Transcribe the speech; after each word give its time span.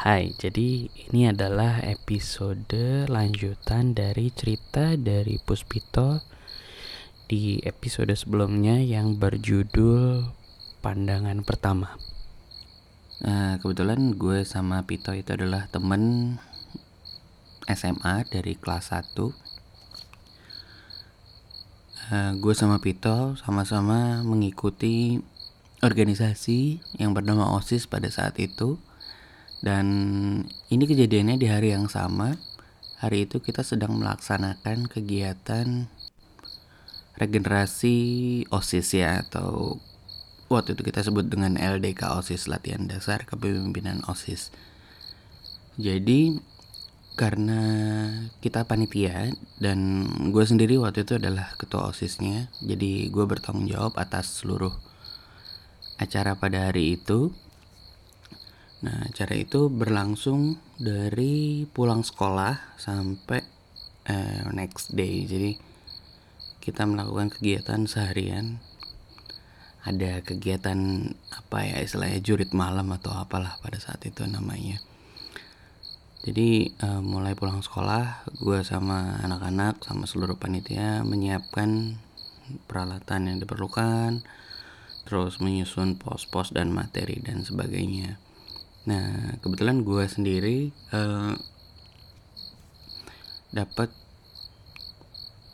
Hai, 0.00 0.32
jadi 0.32 0.88
ini 0.88 1.28
adalah 1.28 1.84
episode 1.84 3.04
lanjutan 3.04 3.92
dari 3.92 4.32
cerita 4.32 4.96
dari 4.96 5.36
Puspito 5.36 6.24
di 7.28 7.60
episode 7.60 8.08
sebelumnya 8.16 8.80
yang 8.80 9.20
berjudul 9.20 10.24
Pandangan 10.80 11.44
Pertama. 11.44 12.00
Nah, 13.28 13.60
kebetulan 13.60 14.16
gue 14.16 14.40
sama 14.48 14.88
Pito 14.88 15.12
itu 15.12 15.36
adalah 15.36 15.68
temen 15.68 16.40
SMA 17.68 18.24
dari 18.24 18.56
kelas 18.56 18.96
1 18.96 19.04
uh, 19.04 19.28
Gue 22.40 22.56
sama 22.56 22.80
Pito 22.80 23.36
sama-sama 23.36 24.24
mengikuti 24.24 25.20
organisasi 25.84 26.80
yang 26.96 27.12
bernama 27.12 27.52
OSIS 27.52 27.84
pada 27.84 28.08
saat 28.08 28.40
itu 28.40 28.80
dan 29.60 29.86
ini 30.72 30.84
kejadiannya 30.88 31.36
di 31.36 31.48
hari 31.48 31.76
yang 31.76 31.88
sama. 31.88 32.36
Hari 33.00 33.24
itu 33.28 33.40
kita 33.40 33.64
sedang 33.64 33.96
melaksanakan 33.96 34.88
kegiatan 34.88 35.88
regenerasi 37.16 37.96
OSIS 38.48 38.88
ya 38.96 39.24
atau 39.24 39.80
waktu 40.52 40.76
itu 40.76 40.82
kita 40.84 41.04
sebut 41.04 41.28
dengan 41.28 41.56
LDK 41.56 42.16
OSIS 42.16 42.48
latihan 42.48 42.88
dasar 42.88 43.24
kepemimpinan 43.24 44.04
OSIS. 44.08 44.52
Jadi 45.80 46.36
karena 47.16 47.60
kita 48.40 48.64
panitia 48.64 49.28
dan 49.60 50.08
gue 50.32 50.44
sendiri 50.44 50.80
waktu 50.80 51.04
itu 51.04 51.20
adalah 51.20 51.52
ketua 51.60 51.92
OSISnya, 51.92 52.48
jadi 52.64 53.12
gue 53.12 53.24
bertanggung 53.28 53.68
jawab 53.68 53.96
atas 54.00 54.40
seluruh 54.40 54.72
acara 56.00 56.32
pada 56.36 56.72
hari 56.72 56.96
itu 56.96 57.32
Nah, 58.80 59.12
cara 59.12 59.36
itu 59.36 59.68
berlangsung 59.68 60.56
dari 60.80 61.68
pulang 61.68 62.00
sekolah 62.00 62.80
sampai 62.80 63.44
uh, 64.08 64.48
next 64.56 64.96
day. 64.96 65.28
Jadi 65.28 65.60
kita 66.64 66.88
melakukan 66.88 67.28
kegiatan 67.28 67.84
seharian. 67.84 68.56
Ada 69.84 70.24
kegiatan 70.24 71.12
apa 71.28 71.58
ya 71.64 71.84
istilahnya 71.84 72.24
jurit 72.24 72.56
malam 72.56 72.88
atau 72.96 73.12
apalah 73.12 73.60
pada 73.60 73.76
saat 73.76 74.00
itu 74.08 74.24
namanya. 74.24 74.80
Jadi 76.24 76.72
uh, 76.80 77.04
mulai 77.04 77.36
pulang 77.36 77.60
sekolah, 77.60 78.24
gue 78.40 78.64
sama 78.64 79.20
anak-anak 79.20 79.84
sama 79.84 80.08
seluruh 80.08 80.40
panitia 80.40 81.04
menyiapkan 81.04 82.00
peralatan 82.64 83.28
yang 83.28 83.36
diperlukan, 83.44 84.24
terus 85.04 85.36
menyusun 85.40 86.00
pos-pos 86.00 86.52
dan 86.52 86.72
materi 86.72 87.20
dan 87.20 87.44
sebagainya 87.44 88.20
Nah, 88.90 89.38
kebetulan 89.38 89.86
gue 89.86 90.02
sendiri 90.10 90.74
uh, 90.90 91.38
dapat 93.54 93.94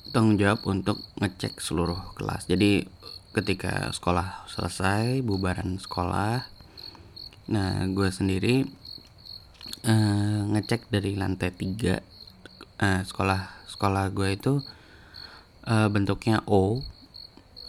tanggung 0.08 0.40
jawab 0.40 0.64
untuk 0.64 1.04
ngecek 1.20 1.60
seluruh 1.60 2.16
kelas. 2.16 2.48
Jadi 2.48 2.88
ketika 3.36 3.92
sekolah 3.92 4.48
selesai, 4.48 5.20
bubaran 5.20 5.76
sekolah, 5.76 6.48
nah 7.52 7.84
gue 7.92 8.08
sendiri 8.08 8.64
uh, 9.84 10.40
ngecek 10.56 10.88
dari 10.88 11.12
lantai 11.20 11.52
tiga 11.52 12.00
uh, 12.80 13.04
sekolah 13.04 13.68
sekolah 13.68 14.16
gue 14.16 14.32
itu 14.32 14.64
uh, 15.68 15.92
bentuknya 15.92 16.40
O 16.48 16.80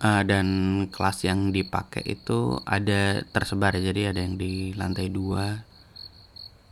uh, 0.02 0.24
dan 0.26 0.48
kelas 0.90 1.26
yang 1.26 1.50
dipakai 1.54 2.06
itu 2.06 2.62
ada 2.66 3.24
tersebar 3.34 3.78
jadi 3.78 4.14
ada 4.14 4.22
yang 4.22 4.38
di 4.38 4.74
lantai 4.78 5.10
dua 5.10 5.66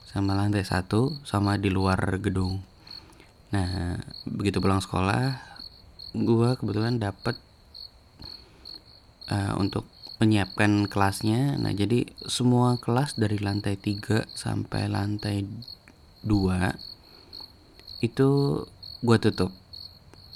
sama 0.06 0.32
lantai 0.32 0.64
satu 0.64 1.20
sama 1.28 1.60
di 1.60 1.68
luar 1.68 2.00
gedung. 2.24 2.64
Nah 3.52 4.00
begitu 4.24 4.64
pulang 4.64 4.80
sekolah 4.80 5.36
gue 6.16 6.50
kebetulan 6.56 6.96
dapat 6.96 7.36
uh, 9.28 9.60
untuk 9.60 9.84
menyiapkan 10.24 10.88
kelasnya. 10.88 11.60
Nah 11.60 11.76
jadi 11.76 12.08
semua 12.32 12.80
kelas 12.80 13.20
dari 13.20 13.36
lantai 13.36 13.76
3 13.76 14.32
sampai 14.32 14.88
lantai 14.88 15.44
2 16.24 18.00
itu 18.00 18.30
gue 19.04 19.18
tutup 19.20 19.52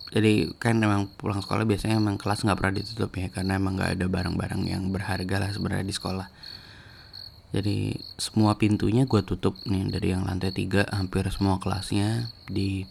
jadi 0.09 0.49
kan 0.57 0.81
emang 0.81 1.05
pulang 1.21 1.37
sekolah 1.37 1.69
biasanya 1.69 2.01
emang 2.01 2.17
kelas 2.17 2.41
nggak 2.41 2.57
pernah 2.57 2.73
ditutup 2.81 3.13
ya 3.13 3.29
karena 3.29 3.61
emang 3.61 3.77
nggak 3.77 4.01
ada 4.01 4.05
barang-barang 4.09 4.61
yang 4.65 4.89
berharga 4.89 5.37
lah 5.37 5.49
sebenarnya 5.53 5.85
di 5.85 5.95
sekolah. 5.95 6.27
Jadi 7.49 7.77
semua 8.17 8.57
pintunya 8.57 9.05
gue 9.05 9.21
tutup 9.21 9.57
nih 9.69 9.89
dari 9.89 10.13
yang 10.13 10.25
lantai 10.25 10.53
tiga 10.53 10.85
hampir 10.89 11.25
semua 11.29 11.61
kelasnya 11.61 12.29
di 12.49 12.89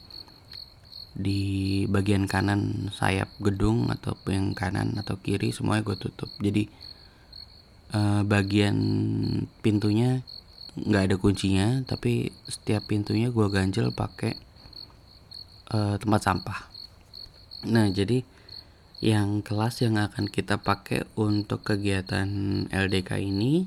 di 1.19 1.43
bagian 1.91 2.31
kanan 2.31 2.95
sayap 2.95 3.35
gedung 3.43 3.91
atau 3.91 4.15
yang 4.31 4.55
kanan 4.55 4.95
atau 4.95 5.19
kiri 5.19 5.50
semuanya 5.50 5.83
gue 5.91 5.99
tutup. 5.99 6.31
Jadi 6.39 6.71
eh, 7.99 8.23
bagian 8.23 8.79
pintunya 9.59 10.23
nggak 10.79 11.03
ada 11.11 11.17
kuncinya 11.19 11.83
tapi 11.83 12.31
setiap 12.47 12.87
pintunya 12.87 13.35
gue 13.35 13.47
ganjel 13.50 13.91
pakai 13.91 14.39
eh, 15.75 15.97
tempat 15.99 16.23
sampah 16.23 16.78
Nah, 17.67 17.91
jadi 17.91 18.23
yang 19.03 19.43
kelas 19.43 19.83
yang 19.83 19.99
akan 19.99 20.27
kita 20.31 20.59
pakai 20.63 21.07
untuk 21.15 21.63
kegiatan 21.63 22.27
LDK 22.71 23.23
ini 23.23 23.67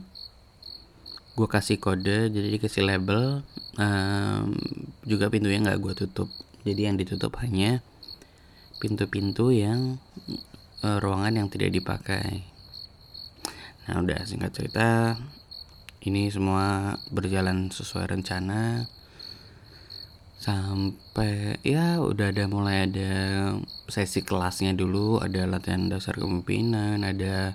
gue 1.31 1.47
kasih 1.47 1.79
kode 1.79 2.27
jadi 2.27 2.59
dikasih 2.59 2.83
label 2.83 3.39
um, 3.79 4.51
juga 5.07 5.31
pintunya 5.31 5.63
nggak 5.63 5.79
gue 5.79 5.93
tutup. 5.95 6.27
Jadi 6.67 6.81
yang 6.87 6.99
ditutup 6.99 7.39
hanya 7.39 7.79
pintu-pintu 8.83 9.55
yang 9.55 9.97
uh, 10.83 10.99
ruangan 10.99 11.39
yang 11.43 11.47
tidak 11.47 11.71
dipakai. 11.71 12.43
Nah 13.87 14.03
udah 14.03 14.27
singkat 14.27 14.51
cerita 14.51 15.15
ini 16.03 16.27
semua 16.27 16.97
berjalan 17.09 17.71
sesuai 17.71 18.19
rencana 18.19 18.85
sampai 20.41 21.61
ya 21.61 22.01
udah 22.01 22.33
ada 22.33 22.49
mulai 22.49 22.89
ada 22.89 23.13
sesi 23.85 24.25
kelasnya 24.25 24.73
dulu 24.73 25.21
ada 25.21 25.45
latihan 25.45 25.85
dasar 25.85 26.17
kepemimpinan 26.17 27.05
ada 27.05 27.53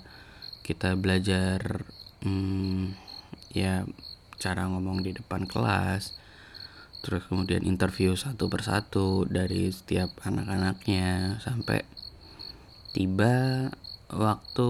kita 0.63 0.95
belajar 0.95 1.83
hmm, 2.23 2.95
ya 3.51 3.83
cara 4.39 4.71
ngomong 4.71 5.03
di 5.03 5.19
depan 5.19 5.51
kelas 5.51 6.15
terus 7.07 7.23
kemudian 7.31 7.63
interview 7.63 8.19
satu 8.19 8.51
persatu 8.51 9.23
dari 9.31 9.71
setiap 9.71 10.11
anak-anaknya. 10.27 11.39
Sampai 11.39 11.87
tiba 12.91 13.71
waktu 14.11 14.69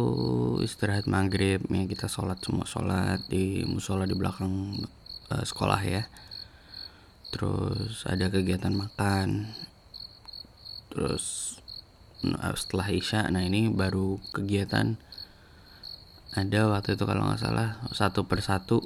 istirahat 0.61 1.09
maghrib 1.09 1.65
ya 1.73 1.85
kita 1.89 2.13
sholat 2.13 2.37
semua 2.45 2.69
sholat 2.69 3.25
di 3.33 3.65
musola 3.65 4.05
di 4.05 4.17
belakang 4.17 4.81
uh, 5.33 5.45
sekolah 5.45 5.81
ya 5.85 6.09
terus 7.37 8.09
ada 8.09 8.33
kegiatan 8.33 8.73
makan. 8.73 9.53
Terus 10.89 11.57
nah, 12.25 12.57
setelah 12.57 12.89
isya 12.89 13.29
nah 13.29 13.45
ini 13.45 13.69
baru 13.69 14.17
kegiatan. 14.33 14.97
Ada 16.33 16.73
waktu 16.73 16.97
itu 16.97 17.05
kalau 17.05 17.29
nggak 17.29 17.41
salah 17.45 17.77
satu 17.93 18.25
persatu 18.25 18.81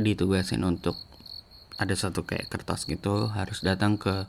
ditugasin 0.00 0.64
untuk 0.64 0.96
ada 1.76 1.92
satu 1.92 2.24
kayak 2.24 2.48
kertas 2.48 2.88
gitu 2.88 3.28
harus 3.28 3.60
datang 3.60 4.00
ke 4.00 4.24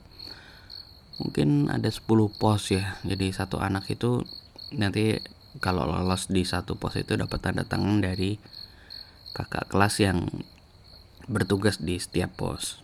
mungkin 1.20 1.72
ada 1.72 1.88
10 1.88 2.04
pos 2.36 2.68
ya. 2.68 3.00
Jadi 3.08 3.32
satu 3.32 3.64
anak 3.64 3.88
itu 3.88 4.28
nanti 4.76 5.16
kalau 5.64 5.88
lolos 5.88 6.28
di 6.28 6.44
satu 6.44 6.76
pos 6.76 7.00
itu 7.00 7.16
dapat 7.16 7.40
tanda 7.40 7.64
tangan 7.64 8.04
dari 8.04 8.36
kakak 9.32 9.72
kelas 9.72 9.98
yang 10.04 10.28
bertugas 11.26 11.82
di 11.82 11.98
setiap 11.98 12.32
pos. 12.38 12.80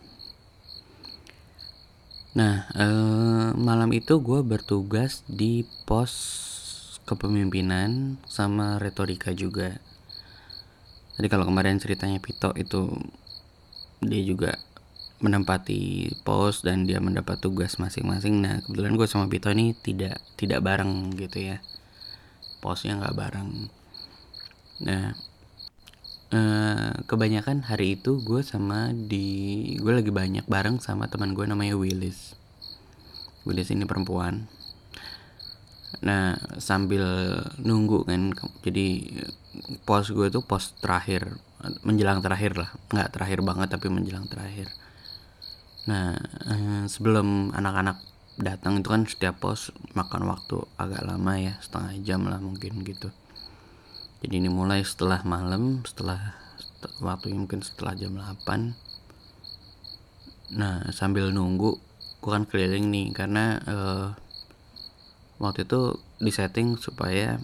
Nah, 2.37 2.69
eh, 2.77 3.49
malam 3.57 3.89
itu 3.95 4.21
gue 4.21 4.45
bertugas 4.45 5.25
di 5.25 5.65
pos 5.89 6.13
kepemimpinan 7.07 8.19
sama 8.27 8.77
retorika 8.77 9.31
juga. 9.31 9.79
Jadi 11.17 11.27
kalau 11.33 11.49
kemarin 11.49 11.81
ceritanya 11.81 12.21
Pito 12.21 12.53
itu 12.53 12.93
dia 14.05 14.21
juga 14.21 14.61
menempati 15.17 16.13
pos 16.21 16.61
dan 16.61 16.85
dia 16.85 17.01
mendapat 17.01 17.41
tugas 17.41 17.81
masing-masing. 17.81 18.37
Nah 18.37 18.61
kebetulan 18.61 18.93
gue 18.93 19.07
sama 19.09 19.25
Pito 19.25 19.49
ini 19.49 19.73
tidak 19.73 20.21
tidak 20.37 20.61
bareng 20.61 21.09
gitu 21.17 21.55
ya. 21.55 21.57
Posnya 22.61 23.01
nggak 23.01 23.17
bareng. 23.17 23.49
Nah 24.85 25.17
Uh, 26.27 26.91
kebanyakan 27.07 27.63
hari 27.63 27.95
itu 27.95 28.19
gue 28.19 28.43
sama 28.43 28.91
di 28.91 29.63
gue 29.79 29.93
lagi 29.95 30.11
banyak 30.11 30.43
bareng 30.43 30.83
sama 30.83 31.07
teman 31.07 31.31
gue 31.31 31.47
namanya 31.47 31.79
Willis. 31.79 32.35
Willis 33.47 33.71
ini 33.71 33.87
perempuan. 33.87 34.51
Nah 36.03 36.35
sambil 36.59 37.07
nunggu 37.63 38.03
kan 38.03 38.35
jadi 38.59 39.07
pos 39.87 40.11
gue 40.11 40.27
tuh 40.27 40.43
pos 40.43 40.75
terakhir 40.83 41.39
menjelang 41.87 42.19
terakhir 42.19 42.59
lah. 42.59 42.75
Nggak 42.91 43.09
terakhir 43.15 43.39
banget 43.47 43.67
tapi 43.71 43.87
menjelang 43.87 44.27
terakhir. 44.27 44.67
Nah 45.87 46.11
eh, 46.43 46.83
sebelum 46.91 47.55
anak-anak 47.55 48.03
datang 48.35 48.83
itu 48.83 48.91
kan 48.91 49.07
setiap 49.07 49.39
pos 49.39 49.71
makan 49.95 50.27
waktu 50.27 50.59
agak 50.75 51.07
lama 51.07 51.39
ya 51.39 51.55
setengah 51.63 52.03
jam 52.03 52.21
lah 52.27 52.43
mungkin 52.43 52.83
gitu 52.83 53.15
jadi 54.23 54.41
ini 54.41 54.49
mulai 54.49 54.81
setelah 54.81 55.21
malam 55.25 55.85
setelah 55.85 56.33
waktu 57.01 57.33
mungkin 57.33 57.61
setelah 57.61 57.95
jam 57.97 58.17
8 58.17 58.73
nah 60.57 60.89
sambil 60.95 61.33
nunggu 61.33 61.77
gue 62.17 62.31
kan 62.31 62.45
keliling 62.49 62.89
nih 62.89 63.13
karena 63.13 63.61
uh, 63.67 64.09
waktu 65.37 65.69
itu 65.69 66.01
disetting 66.17 66.77
supaya 66.81 67.37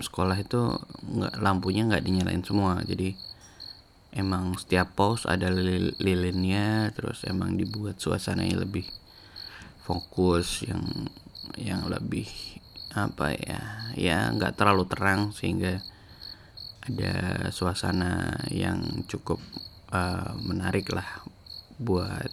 sekolah 0.00 0.36
itu 0.40 0.80
nggak 1.04 1.34
lampunya 1.44 1.84
nggak 1.84 2.04
dinyalain 2.04 2.42
semua. 2.42 2.80
Jadi 2.82 3.14
emang 4.16 4.56
setiap 4.56 4.96
pos 4.96 5.28
ada 5.28 5.52
lilinnya 6.00 6.90
terus 6.96 7.22
emang 7.28 7.54
dibuat 7.54 8.00
suasananya 8.02 8.66
lebih 8.66 8.88
fokus 9.84 10.66
yang 10.66 10.82
yang 11.54 11.86
lebih 11.86 12.26
apa 12.94 13.34
ya? 13.34 13.60
Ya 13.94 14.18
nggak 14.34 14.58
terlalu 14.58 14.86
terang 14.90 15.30
sehingga 15.34 15.82
ada 16.80 17.48
suasana 17.52 18.40
yang 18.48 19.04
cukup 19.06 19.38
uh, 19.92 20.34
menarik 20.42 20.90
lah 20.90 21.06
buat 21.78 22.32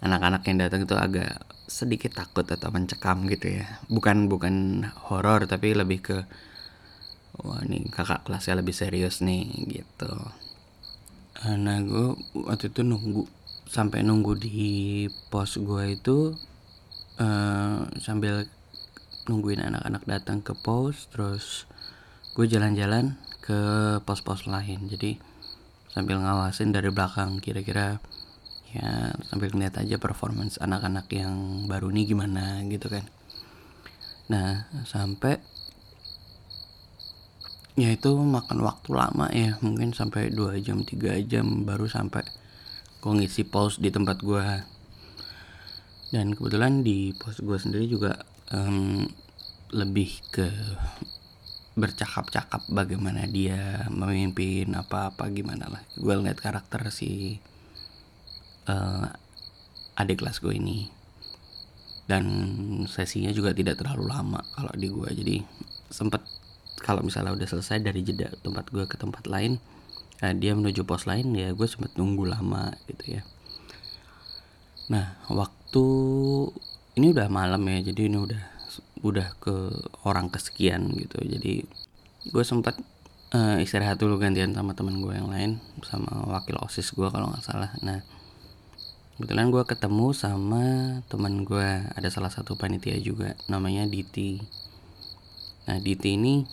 anak-anak 0.00 0.42
yang 0.48 0.58
datang 0.62 0.86
itu 0.88 0.96
agak 0.96 1.42
sedikit 1.70 2.16
takut 2.16 2.48
atau 2.48 2.72
mencekam 2.72 3.28
gitu 3.30 3.62
ya. 3.62 3.78
Bukan 3.86 4.26
bukan 4.26 4.86
horor 5.10 5.46
tapi 5.46 5.76
lebih 5.76 6.00
ke 6.02 6.18
wah 7.40 7.62
ini 7.62 7.86
kakak 7.88 8.26
kelasnya 8.26 8.58
lebih 8.58 8.74
serius 8.74 9.22
nih 9.22 9.46
gitu. 9.68 10.12
Nah 11.46 11.78
gue 11.80 12.18
waktu 12.36 12.68
itu 12.68 12.84
nunggu 12.84 13.24
sampai 13.70 14.02
nunggu 14.02 14.34
di 14.34 15.06
pos 15.30 15.56
gue 15.56 15.94
itu 15.94 16.34
uh, 17.22 17.86
sambil 18.02 18.50
nungguin 19.28 19.60
anak-anak 19.60 20.06
datang 20.06 20.40
ke 20.40 20.56
pos 20.56 21.10
terus 21.12 21.66
gue 22.32 22.46
jalan-jalan 22.46 23.18
ke 23.42 23.60
pos-pos 24.06 24.46
lain. 24.46 24.86
Jadi 24.86 25.18
sambil 25.90 26.22
ngawasin 26.22 26.70
dari 26.70 26.88
belakang 26.94 27.42
kira-kira 27.42 27.98
ya 28.70 29.10
sambil 29.26 29.50
ngeliat 29.50 29.82
aja 29.82 29.98
performance 29.98 30.54
anak-anak 30.62 31.10
yang 31.10 31.66
baru 31.66 31.90
nih 31.90 32.14
gimana 32.14 32.62
gitu 32.70 32.86
kan. 32.86 33.04
Nah 34.30 34.70
sampai 34.86 35.42
ya 37.74 37.90
itu 37.90 38.12
makan 38.14 38.62
waktu 38.62 38.90
lama 38.92 39.26
ya 39.34 39.58
mungkin 39.64 39.90
sampai 39.96 40.30
2 40.30 40.62
jam 40.62 40.84
3 40.84 41.26
jam 41.26 41.66
baru 41.66 41.90
sampai 41.90 42.22
gue 43.00 43.12
ngisi 43.16 43.48
pos 43.48 43.80
di 43.80 43.88
tempat 43.88 44.20
gue 44.20 44.46
dan 46.12 46.36
kebetulan 46.36 46.84
di 46.84 47.16
pos 47.16 47.40
gue 47.40 47.56
sendiri 47.56 47.88
juga 47.88 48.20
um, 48.54 49.06
lebih 49.70 50.18
ke 50.34 50.50
bercakap-cakap 51.78 52.66
bagaimana 52.68 53.24
dia 53.24 53.86
memimpin 53.88 54.68
apa-apa 54.74 55.30
gimana 55.30 55.70
lah. 55.70 55.82
Gue 55.96 56.18
ngeliat 56.18 56.36
karakter 56.42 56.90
si 56.90 57.38
uh, 58.66 59.06
adik 59.96 60.20
kelas 60.20 60.42
gue 60.42 60.54
ini. 60.54 60.90
Dan 62.10 62.26
sesinya 62.90 63.30
juga 63.30 63.54
tidak 63.54 63.78
terlalu 63.78 64.10
lama 64.10 64.42
kalau 64.58 64.74
di 64.74 64.90
gue 64.90 65.08
jadi 65.14 65.36
sempet 65.94 66.18
kalau 66.82 67.06
misalnya 67.06 67.38
udah 67.38 67.46
selesai 67.46 67.78
dari 67.86 68.02
jeda 68.02 68.34
tempat 68.42 68.66
gue 68.74 68.82
ke 68.90 68.98
tempat 68.98 69.30
lain 69.30 69.62
nah, 70.18 70.34
dia 70.34 70.56
menuju 70.58 70.82
pos 70.82 71.06
lain 71.06 71.30
ya 71.38 71.54
gue 71.54 71.68
sempet 71.70 71.94
nunggu 71.94 72.26
lama 72.26 72.74
gitu 72.90 73.14
ya. 73.14 73.22
Nah 74.90 75.22
waktu 75.30 75.86
ini 76.98 77.14
udah 77.14 77.28
malam 77.30 77.62
ya 77.68 77.92
jadi 77.92 78.10
ini 78.10 78.18
udah 78.18 78.42
udah 79.00 79.28
ke 79.40 79.54
orang 80.04 80.28
kesekian 80.28 80.92
gitu 80.94 81.18
jadi 81.22 81.64
gue 82.28 82.44
sempat 82.44 82.76
uh, 83.32 83.56
istirahat 83.62 83.96
dulu 83.96 84.20
gantian 84.20 84.52
sama 84.52 84.76
temen 84.76 85.00
gue 85.00 85.14
yang 85.14 85.30
lain 85.30 85.62
sama 85.86 86.28
wakil 86.28 86.60
osis 86.60 86.92
gue 86.92 87.08
kalau 87.08 87.32
nggak 87.32 87.44
salah 87.44 87.72
nah 87.80 88.04
kebetulan 89.16 89.52
gue 89.52 89.62
ketemu 89.64 90.06
sama 90.16 90.64
teman 91.08 91.44
gue 91.44 91.68
ada 91.92 92.08
salah 92.08 92.32
satu 92.32 92.56
panitia 92.56 92.96
juga 93.00 93.36
namanya 93.48 93.88
Diti 93.88 94.40
nah 95.68 95.80
Diti 95.80 96.16
ini 96.16 96.44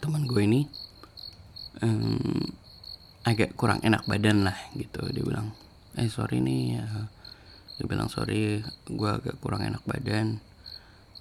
teman 0.00 0.26
gue 0.26 0.42
ini 0.42 0.66
um, 1.80 2.44
agak 3.24 3.56
kurang 3.56 3.80
enak 3.80 4.04
badan 4.04 4.44
lah 4.44 4.56
gitu 4.76 5.06
dia 5.08 5.24
bilang 5.24 5.56
eh 5.96 6.10
sorry 6.10 6.42
nih 6.42 6.82
ya. 6.82 6.84
Dia 7.74 7.84
bilang 7.90 8.06
sorry 8.06 8.62
gue 8.86 9.10
agak 9.10 9.38
kurang 9.42 9.66
enak 9.66 9.82
badan. 9.86 10.38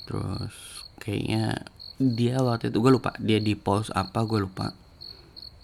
Terus 0.06 0.54
kayaknya 1.02 1.66
dia 1.98 2.42
waktu 2.42 2.70
itu 2.70 2.78
gue 2.78 2.92
lupa 2.94 3.16
dia 3.18 3.40
di 3.42 3.58
post 3.58 3.90
apa 3.96 4.22
gue 4.26 4.44
lupa. 4.44 4.74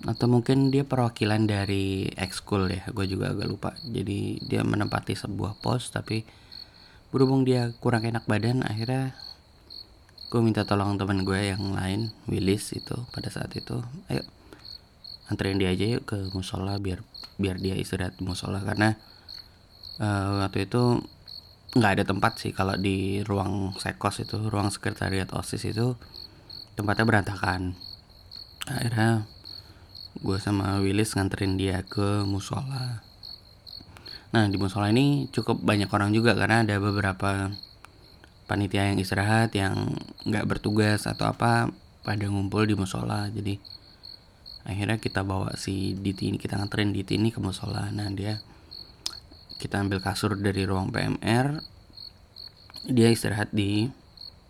Atau 0.08 0.32
mungkin 0.32 0.72
dia 0.72 0.88
perwakilan 0.88 1.44
dari 1.44 2.08
ekskul 2.16 2.72
ya 2.72 2.88
gue 2.90 3.06
juga 3.06 3.36
agak 3.36 3.48
lupa. 3.48 3.70
Jadi 3.86 4.42
dia 4.46 4.66
menempati 4.66 5.14
sebuah 5.14 5.60
pos 5.62 5.94
tapi 5.94 6.26
berhubung 7.10 7.46
dia 7.46 7.74
kurang 7.82 8.06
enak 8.06 8.26
badan 8.30 8.62
akhirnya 8.62 9.18
gue 10.30 10.42
minta 10.46 10.62
tolong 10.62 10.94
teman 10.94 11.26
gue 11.26 11.42
yang 11.42 11.74
lain 11.74 12.14
Willis 12.30 12.70
itu 12.78 12.94
pada 13.10 13.34
saat 13.34 13.50
itu 13.58 13.82
ayo 14.14 14.22
anterin 15.26 15.58
dia 15.58 15.74
aja 15.74 15.98
yuk 15.98 16.06
ke 16.06 16.18
musola 16.38 16.78
biar 16.78 17.02
biar 17.40 17.62
dia 17.62 17.78
istirahat 17.78 18.18
di 18.18 18.26
musola. 18.26 18.60
Karena 18.60 18.98
uh, 20.00 20.42
waktu 20.44 20.66
itu 20.66 21.04
nggak 21.78 22.02
ada 22.02 22.04
tempat 22.08 22.42
sih 22.42 22.50
kalau 22.50 22.74
di 22.74 23.22
ruang 23.22 23.78
sekos 23.78 24.26
itu 24.26 24.50
ruang 24.50 24.74
sekretariat 24.74 25.30
osis 25.38 25.70
itu 25.70 25.94
tempatnya 26.74 27.06
berantakan. 27.06 27.78
Akhirnya 28.66 29.30
gue 30.20 30.38
sama 30.42 30.82
Willis 30.82 31.14
nganterin 31.14 31.60
dia 31.60 31.86
ke 31.86 32.26
musola. 32.26 33.06
Nah 34.34 34.46
di 34.50 34.58
musola 34.58 34.90
ini 34.90 35.30
cukup 35.30 35.62
banyak 35.62 35.90
orang 35.94 36.10
juga 36.10 36.34
karena 36.34 36.66
ada 36.66 36.82
beberapa 36.82 37.54
panitia 38.50 38.90
yang 38.90 38.98
istirahat 38.98 39.54
yang 39.54 39.94
nggak 40.26 40.50
bertugas 40.50 41.06
atau 41.06 41.30
apa 41.30 41.70
pada 42.02 42.26
ngumpul 42.26 42.66
di 42.66 42.74
musola. 42.74 43.30
Jadi 43.30 43.62
akhirnya 44.66 44.98
kita 44.98 45.22
bawa 45.22 45.54
si 45.54 45.94
Diti 45.94 46.34
ini 46.34 46.42
kita 46.42 46.58
nganterin 46.58 46.98
Diti 46.98 47.18
ini 47.22 47.30
ke 47.30 47.38
musola. 47.38 47.94
Nah 47.94 48.10
dia 48.10 48.42
kita 49.60 49.84
ambil 49.84 50.00
kasur 50.00 50.40
dari 50.40 50.64
ruang 50.64 50.90
PMR 50.96 51.60
dia 52.88 53.12
istirahat 53.12 53.52
di 53.52 53.92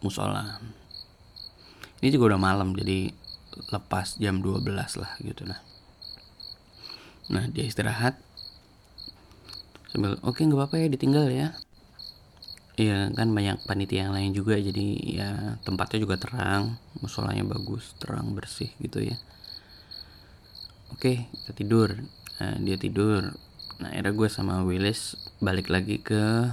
musola. 0.06 0.62
Ini 2.00 2.13
juga 2.13 2.36
udah 2.36 2.39
malam 2.39 2.78
jadi 2.78 3.12
lepas 3.74 4.22
jam 4.22 4.39
12 4.39 4.70
lah 5.01 5.12
gitu 5.20 5.44
nah. 5.50 5.60
Nah 7.34 7.50
dia 7.50 7.66
istirahat. 7.66 8.22
Sambil 9.89 10.22
oke 10.22 10.38
okay, 10.38 10.46
nggak 10.46 10.62
apa-apa 10.62 10.75
ya 10.78 10.88
ditinggal 10.94 11.25
ya. 11.34 11.58
Iya 12.80 13.12
kan 13.12 13.34
banyak 13.34 13.66
panitia 13.68 14.08
yang 14.08 14.16
lain 14.16 14.32
juga 14.32 14.56
jadi 14.56 14.88
ya 15.04 15.30
tempatnya 15.68 16.00
juga 16.06 16.16
terang 16.16 16.80
musolanya 17.04 17.44
bagus 17.44 17.98
terang 17.98 18.32
bersih 18.38 18.72
gitu 18.80 19.04
ya. 19.04 19.18
Oke 20.94 21.28
kita 21.34 21.51
tidur. 21.58 21.98
Nah, 22.39 22.56
dia 22.63 22.80
tidur 22.80 23.36
nah 23.79 23.95
akhirnya 23.95 24.12
gue 24.12 24.29
sama 24.29 24.62
Willis 24.67 25.15
balik 25.39 25.71
lagi 25.71 26.03
ke 26.03 26.51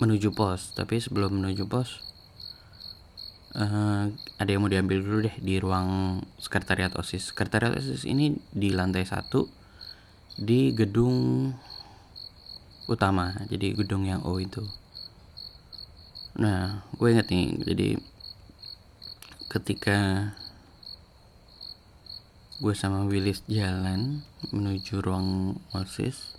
menuju 0.00 0.32
pos. 0.32 0.72
Tapi 0.72 0.98
sebelum 0.98 1.38
menuju 1.38 1.68
pos 1.68 2.00
uh, 3.54 4.08
ada 4.40 4.48
yang 4.48 4.64
mau 4.64 4.72
diambil 4.72 5.04
dulu 5.04 5.18
deh 5.28 5.36
di 5.38 5.60
ruang 5.60 6.20
sekretariat 6.40 6.96
osis. 6.96 7.30
Sekretariat 7.30 7.76
osis 7.76 8.08
ini 8.08 8.34
di 8.50 8.72
lantai 8.72 9.04
satu 9.04 9.46
di 10.40 10.72
gedung 10.72 11.52
utama 12.88 13.36
jadi 13.46 13.76
gedung 13.76 14.08
yang 14.08 14.24
O 14.24 14.40
itu. 14.40 14.64
Nah 16.40 16.82
gue 16.96 17.08
inget 17.12 17.28
nih 17.28 17.46
jadi 17.68 17.88
ketika 19.50 20.30
gue 22.60 22.74
sama 22.76 23.08
Willis 23.08 23.40
jalan 23.48 24.20
menuju 24.52 25.00
ruang 25.00 25.56
OSIS 25.72 26.36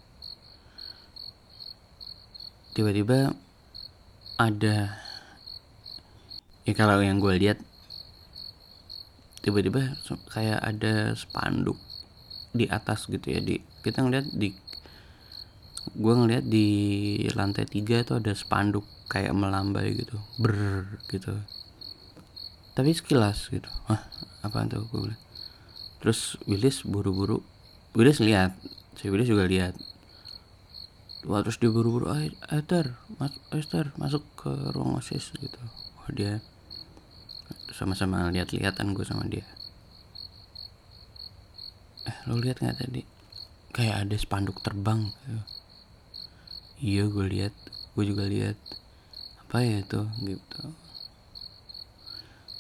tiba-tiba 2.78 3.34
ada 4.38 5.02
ya 6.62 6.74
kalau 6.78 7.02
yang 7.02 7.18
gue 7.18 7.34
lihat 7.42 7.58
tiba-tiba 9.42 9.98
kayak 10.30 10.62
ada 10.62 11.18
spanduk 11.18 11.82
di 12.54 12.70
atas 12.70 13.10
gitu 13.10 13.26
ya 13.34 13.42
di 13.42 13.58
kita 13.82 14.06
ngeliat 14.06 14.30
di 14.30 14.54
gue 15.98 16.14
ngeliat 16.14 16.46
di 16.46 16.68
lantai 17.34 17.66
tiga 17.66 18.06
tuh 18.06 18.22
ada 18.22 18.38
spanduk 18.38 18.86
kayak 19.10 19.34
melambai 19.34 19.98
gitu 19.98 20.22
ber 20.38 20.86
gitu. 21.10 21.34
Tapi 22.78 22.94
sekilas 22.94 23.50
gitu. 23.50 23.68
Ah 23.90 24.06
apa 24.46 24.70
tuh 24.70 24.86
gue 24.86 25.10
bilang 25.10 25.31
terus 26.02 26.36
Willis 26.50 26.84
buru-buru 26.84 27.46
Willis 27.94 28.20
lihat 28.20 28.58
si 28.98 29.08
Willis 29.08 29.30
juga 29.30 29.48
lihat. 29.48 29.76
Wah, 31.22 31.46
terus 31.46 31.62
dia 31.62 31.70
buru-buru 31.70 32.10
Esther 32.50 32.98
mas 33.22 33.38
Esther 33.54 33.94
masuk 34.00 34.26
ke 34.34 34.50
ruang 34.74 34.98
osis 34.98 35.30
gitu. 35.38 35.62
Wah, 36.02 36.10
dia 36.10 36.42
sama-sama 37.70 38.32
lihat-lihatan 38.34 38.98
gue 38.98 39.06
sama 39.06 39.30
dia. 39.30 39.46
Eh 42.10 42.18
lo 42.26 42.42
lihat 42.42 42.64
nggak 42.64 42.78
tadi? 42.80 43.02
Kayak 43.72 44.08
ada 44.08 44.16
spanduk 44.18 44.60
terbang. 44.66 45.08
Gitu. 45.08 45.42
iya 46.82 47.04
gue 47.06 47.26
lihat 47.30 47.54
gue 47.94 48.04
juga 48.08 48.26
lihat. 48.26 48.58
Apa 49.46 49.62
ya 49.62 49.84
itu? 49.84 50.02
Gitu. 50.26 50.62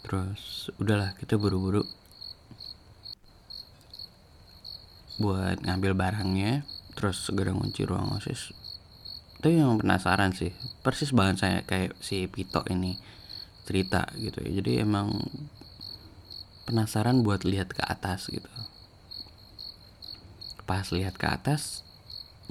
Terus 0.05 0.69
udahlah 0.77 1.15
kita 1.17 1.39
buru-buru 1.39 1.87
buat 5.21 5.61
ngambil 5.61 5.93
barangnya 5.93 6.65
terus 6.97 7.21
segera 7.23 7.53
kunci 7.53 7.85
ruang 7.85 8.17
osis. 8.17 8.51
Tapi 9.41 9.57
yang 9.57 9.81
penasaran 9.81 10.33
sih. 10.37 10.53
Persis 10.85 11.13
banget 11.13 11.41
saya 11.41 11.57
kayak 11.65 11.97
si 11.97 12.29
Pito 12.29 12.61
ini 12.69 12.97
cerita 13.65 14.05
gitu 14.17 14.41
ya. 14.45 14.61
Jadi 14.61 14.81
emang 14.85 15.17
penasaran 16.69 17.25
buat 17.25 17.41
lihat 17.41 17.73
ke 17.73 17.81
atas 17.81 18.29
gitu. 18.29 18.49
Pas 20.69 20.85
lihat 20.93 21.17
ke 21.17 21.25
atas 21.25 21.81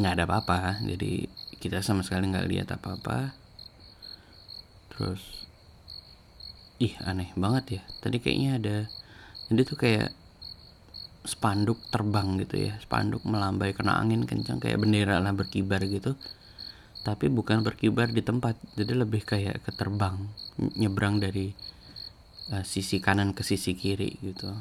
nggak 0.02 0.18
ada 0.18 0.24
apa-apa. 0.26 0.82
Jadi 0.82 1.30
kita 1.62 1.78
sama 1.84 2.02
sekali 2.02 2.26
nggak 2.26 2.48
lihat 2.50 2.68
apa-apa. 2.74 3.38
Terus 4.90 5.46
ih 6.82 6.98
aneh 7.06 7.30
banget 7.38 7.78
ya. 7.78 7.82
Tadi 8.02 8.18
kayaknya 8.18 8.50
ada 8.58 8.76
jadi 9.46 9.62
tuh 9.66 9.78
kayak 9.78 10.10
spanduk 11.24 11.80
terbang 11.92 12.40
gitu 12.40 12.70
ya. 12.70 12.74
Spanduk 12.80 13.24
melambai 13.24 13.76
kena 13.76 14.00
angin 14.00 14.24
kencang 14.24 14.60
kayak 14.60 14.80
bendera 14.80 15.20
lah 15.20 15.32
berkibar 15.32 15.84
gitu. 15.84 16.16
Tapi 17.00 17.32
bukan 17.32 17.64
berkibar 17.64 18.12
di 18.12 18.20
tempat 18.20 18.60
jadi 18.76 18.92
lebih 18.92 19.24
kayak 19.24 19.64
keterbang 19.64 20.20
nyebrang 20.76 21.16
dari 21.16 21.56
uh, 22.52 22.64
sisi 22.64 23.00
kanan 23.00 23.32
ke 23.32 23.40
sisi 23.40 23.72
kiri 23.72 24.20
gitu. 24.20 24.52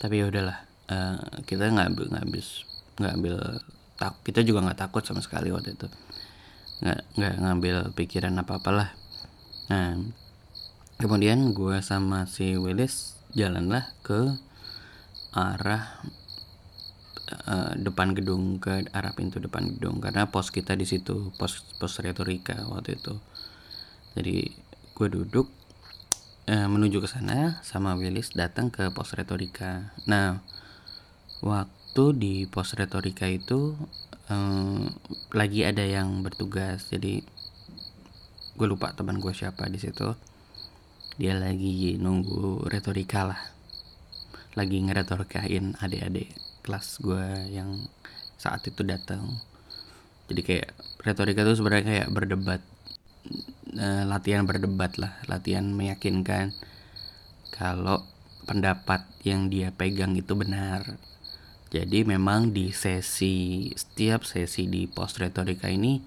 Tapi 0.00 0.20
ya 0.20 0.28
udahlah 0.28 0.58
uh, 0.88 1.20
kita 1.44 1.68
nggak 1.68 1.88
nggak 1.96 2.22
habis 2.24 2.64
nggak 2.96 3.12
ambil 3.12 3.36
tak 3.94 4.14
kita 4.24 4.40
juga 4.42 4.64
nggak 4.64 4.80
takut 4.88 5.04
sama 5.04 5.20
sekali 5.20 5.52
waktu 5.52 5.76
itu. 5.76 5.88
Nggak 6.80 7.00
nggak 7.16 7.34
ngambil 7.40 7.76
pikiran 7.92 8.34
apa 8.40 8.60
apalah 8.60 8.90
nah 9.64 9.96
kemudian 11.00 11.56
gue 11.56 11.80
sama 11.80 12.28
si 12.28 12.52
Willis 12.60 13.16
jalanlah 13.32 13.96
ke 14.04 14.36
arah 15.34 15.98
uh, 17.50 17.74
depan 17.74 18.14
gedung 18.14 18.62
ke 18.62 18.86
arah 18.94 19.12
pintu 19.12 19.42
depan 19.42 19.66
gedung. 19.74 19.98
Karena 19.98 20.30
pos 20.30 20.54
kita 20.54 20.78
di 20.78 20.86
situ 20.86 21.34
pos 21.34 21.66
pos 21.76 21.98
retorika 21.98 22.62
waktu 22.70 22.96
itu. 22.96 23.18
Jadi 24.14 24.46
gue 24.94 25.08
duduk 25.10 25.50
uh, 26.46 26.68
menuju 26.70 27.02
ke 27.02 27.08
sana 27.10 27.58
sama 27.66 27.98
Willis 27.98 28.32
datang 28.38 28.70
ke 28.70 28.94
pos 28.94 29.12
retorika. 29.18 29.90
Nah 30.06 30.38
waktu 31.42 32.04
di 32.14 32.34
pos 32.46 32.78
retorika 32.78 33.26
itu 33.26 33.74
um, 34.30 34.86
lagi 35.34 35.66
ada 35.66 35.82
yang 35.82 36.22
bertugas. 36.22 36.94
Jadi 36.94 37.26
gue 38.54 38.66
lupa 38.70 38.94
teman 38.94 39.18
gue 39.18 39.34
siapa 39.34 39.66
di 39.66 39.82
situ. 39.82 40.14
Dia 41.14 41.38
lagi 41.38 41.94
nunggu 41.94 42.66
retorika 42.66 43.22
lah 43.22 43.53
lagi 44.54 44.78
ngeretorikain 44.82 45.74
adik-adik 45.82 46.30
kelas 46.62 47.02
gue 47.02 47.26
yang 47.50 47.90
saat 48.38 48.64
itu 48.66 48.82
datang. 48.86 49.42
Jadi 50.30 50.40
kayak 50.40 50.70
retorika 51.04 51.44
itu 51.44 51.60
sebenarnya 51.60 51.84
kayak 51.84 52.08
berdebat 52.14 52.62
uh, 53.76 54.04
latihan 54.08 54.48
berdebat 54.48 54.96
lah 54.96 55.12
latihan 55.28 55.68
meyakinkan 55.68 56.56
kalau 57.52 58.06
pendapat 58.48 59.04
yang 59.24 59.52
dia 59.52 59.72
pegang 59.74 60.16
itu 60.16 60.32
benar. 60.32 60.96
Jadi 61.74 62.06
memang 62.06 62.54
di 62.54 62.70
sesi 62.70 63.68
setiap 63.74 64.22
sesi 64.22 64.70
di 64.70 64.86
post 64.86 65.18
retorika 65.18 65.66
ini 65.66 65.98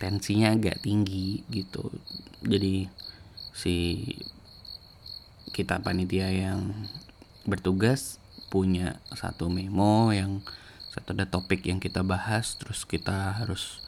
tensinya 0.00 0.54
agak 0.54 0.80
tinggi 0.80 1.44
gitu. 1.52 1.92
Jadi 2.40 2.88
si 3.52 4.06
kita 5.52 5.82
panitia 5.82 6.30
yang 6.30 6.72
bertugas 7.48 8.20
punya 8.52 9.00
satu 9.16 9.48
memo 9.48 10.12
yang 10.12 10.44
satu 10.92 11.16
ada 11.16 11.24
topik 11.28 11.64
yang 11.64 11.80
kita 11.80 12.04
bahas 12.04 12.56
terus 12.60 12.84
kita 12.84 13.40
harus 13.40 13.80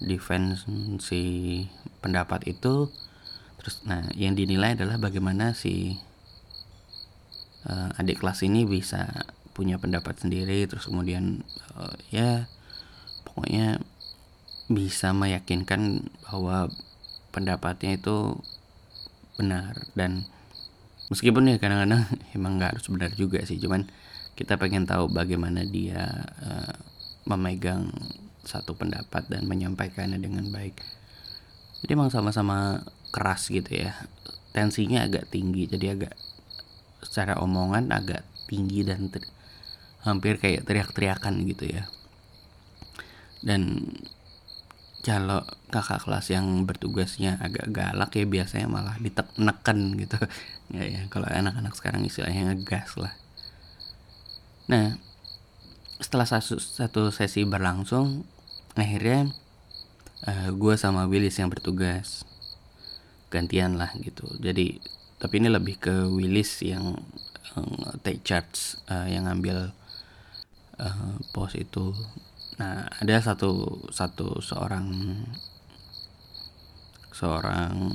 defense 0.00 0.64
si 1.04 1.22
pendapat 2.00 2.48
itu. 2.48 2.88
Terus 3.60 3.84
nah 3.86 4.02
yang 4.18 4.34
dinilai 4.34 4.74
adalah 4.74 4.98
bagaimana 4.98 5.54
si 5.54 6.00
uh, 7.68 7.94
adik 8.00 8.24
kelas 8.24 8.42
ini 8.42 8.66
bisa 8.66 9.28
punya 9.52 9.76
pendapat 9.76 10.16
sendiri 10.16 10.64
terus 10.64 10.88
kemudian 10.88 11.44
uh, 11.76 11.92
ya 12.08 12.48
pokoknya 13.28 13.78
bisa 14.72 15.12
meyakinkan 15.12 16.08
bahwa 16.26 16.72
pendapatnya 17.30 17.96
itu 17.96 18.38
benar. 19.36 19.88
Dan 19.96 20.28
meskipun 21.12 21.52
ya 21.52 21.56
kadang-kadang 21.60 22.08
emang 22.36 22.56
nggak 22.56 22.76
harus 22.76 22.88
benar 22.88 23.12
juga 23.12 23.44
sih. 23.44 23.60
Cuman 23.60 23.84
kita 24.32 24.56
pengen 24.56 24.88
tahu 24.88 25.12
bagaimana 25.12 25.60
dia 25.62 26.08
uh, 26.40 26.74
memegang 27.28 27.92
satu 28.42 28.74
pendapat 28.74 29.28
dan 29.28 29.46
menyampaikannya 29.46 30.18
dengan 30.18 30.48
baik. 30.50 30.80
Jadi 31.84 31.90
emang 31.94 32.10
sama-sama 32.10 32.82
keras 33.12 33.52
gitu 33.52 33.70
ya. 33.70 33.94
Tensinya 34.56 35.04
agak 35.04 35.28
tinggi 35.28 35.68
jadi 35.68 35.94
agak 35.94 36.14
secara 37.02 37.38
omongan 37.42 37.92
agak 37.92 38.24
tinggi 38.48 38.86
dan 38.86 39.10
hampir 40.02 40.38
kayak 40.40 40.66
teriak-teriakan 40.66 41.44
gitu 41.46 41.70
ya. 41.70 41.86
Dan 43.42 43.90
kalau 45.02 45.42
kakak 45.74 46.06
kelas 46.06 46.30
yang 46.30 46.62
bertugasnya 46.62 47.34
agak 47.42 47.74
galak 47.74 48.14
ya 48.14 48.22
biasanya 48.22 48.70
malah 48.70 48.96
ditekan 49.02 49.98
gitu. 49.98 50.16
Ya 50.72 50.88
ya 50.88 51.04
kalau 51.12 51.28
anak-anak 51.28 51.76
sekarang 51.76 52.00
istilahnya 52.00 52.48
ngegas 52.48 52.96
lah. 52.96 53.12
Nah 54.72 54.96
setelah 56.00 56.24
satu, 56.24 56.56
satu 56.56 57.12
sesi 57.12 57.44
berlangsung 57.44 58.24
akhirnya 58.72 59.28
uh, 60.24 60.48
eh, 60.48 60.50
gue 60.56 60.74
sama 60.80 61.04
Willis 61.10 61.36
yang 61.36 61.52
bertugas. 61.52 62.24
Gantian 63.28 63.76
lah 63.76 63.92
gitu. 64.00 64.24
Jadi 64.40 64.80
tapi 65.20 65.44
ini 65.44 65.52
lebih 65.52 65.76
ke 65.76 66.08
Willis 66.08 66.64
yang 66.64 66.96
uh, 67.52 67.92
take 68.00 68.24
charge 68.24 68.80
uh, 68.88 69.04
yang 69.04 69.28
ngambil 69.28 69.76
uh, 70.80 71.14
pos 71.36 71.52
itu 71.52 71.92
Nah, 72.62 72.86
ada 72.86 73.18
satu 73.18 73.82
satu 73.90 74.38
seorang 74.38 74.86
seorang 77.10 77.90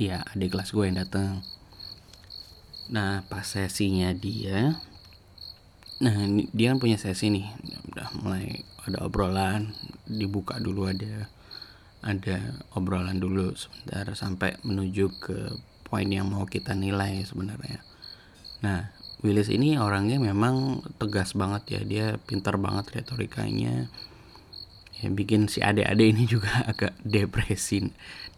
ya 0.00 0.24
adik 0.32 0.56
kelas 0.56 0.72
gue 0.72 0.88
yang 0.88 0.96
datang. 0.96 1.44
Nah, 2.88 3.20
pas 3.28 3.44
sesinya 3.44 4.16
dia 4.16 4.80
Nah, 5.96 6.24
dia 6.56 6.72
kan 6.72 6.80
punya 6.80 6.96
sesi 6.96 7.28
nih. 7.28 7.44
Udah 7.92 8.08
mulai 8.20 8.64
ada 8.88 9.04
obrolan, 9.04 9.76
dibuka 10.08 10.56
dulu 10.56 10.88
ada 10.88 11.28
ada 12.00 12.64
obrolan 12.72 13.20
dulu 13.20 13.52
sebentar 13.56 14.08
sampai 14.16 14.56
menuju 14.64 15.20
ke 15.20 15.52
poin 15.84 16.08
yang 16.08 16.32
mau 16.32 16.48
kita 16.48 16.72
nilai 16.72 17.24
sebenarnya. 17.28 17.84
Nah, 18.64 18.92
Willis 19.24 19.48
ini 19.48 19.80
orangnya 19.80 20.20
memang 20.20 20.84
tegas 21.00 21.32
banget 21.32 21.62
ya. 21.72 21.80
Dia 21.86 22.06
pintar 22.20 22.60
banget 22.60 23.00
retorikanya. 23.00 23.88
Ya 25.00 25.08
bikin 25.12 25.48
si 25.48 25.64
adik-adik 25.64 26.08
ini 26.12 26.24
juga 26.28 26.52
agak 26.70 26.92
depresi 27.00 27.88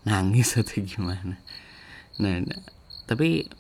nangis 0.07 0.55
atau 0.55 0.79
gimana. 0.79 1.39
Nah, 2.23 2.43
tapi 3.11 3.51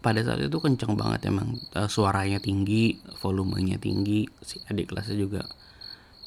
pada 0.00 0.20
saat 0.24 0.44
itu 0.44 0.60
kenceng 0.60 0.96
banget 0.96 1.32
emang. 1.32 1.56
Uh, 1.72 1.88
suaranya 1.88 2.36
tinggi 2.36 3.00
volumenya 3.24 3.80
tinggi. 3.80 4.28
Si 4.44 4.60
adik 4.68 4.92
kelasnya 4.92 5.16
juga 5.16 5.48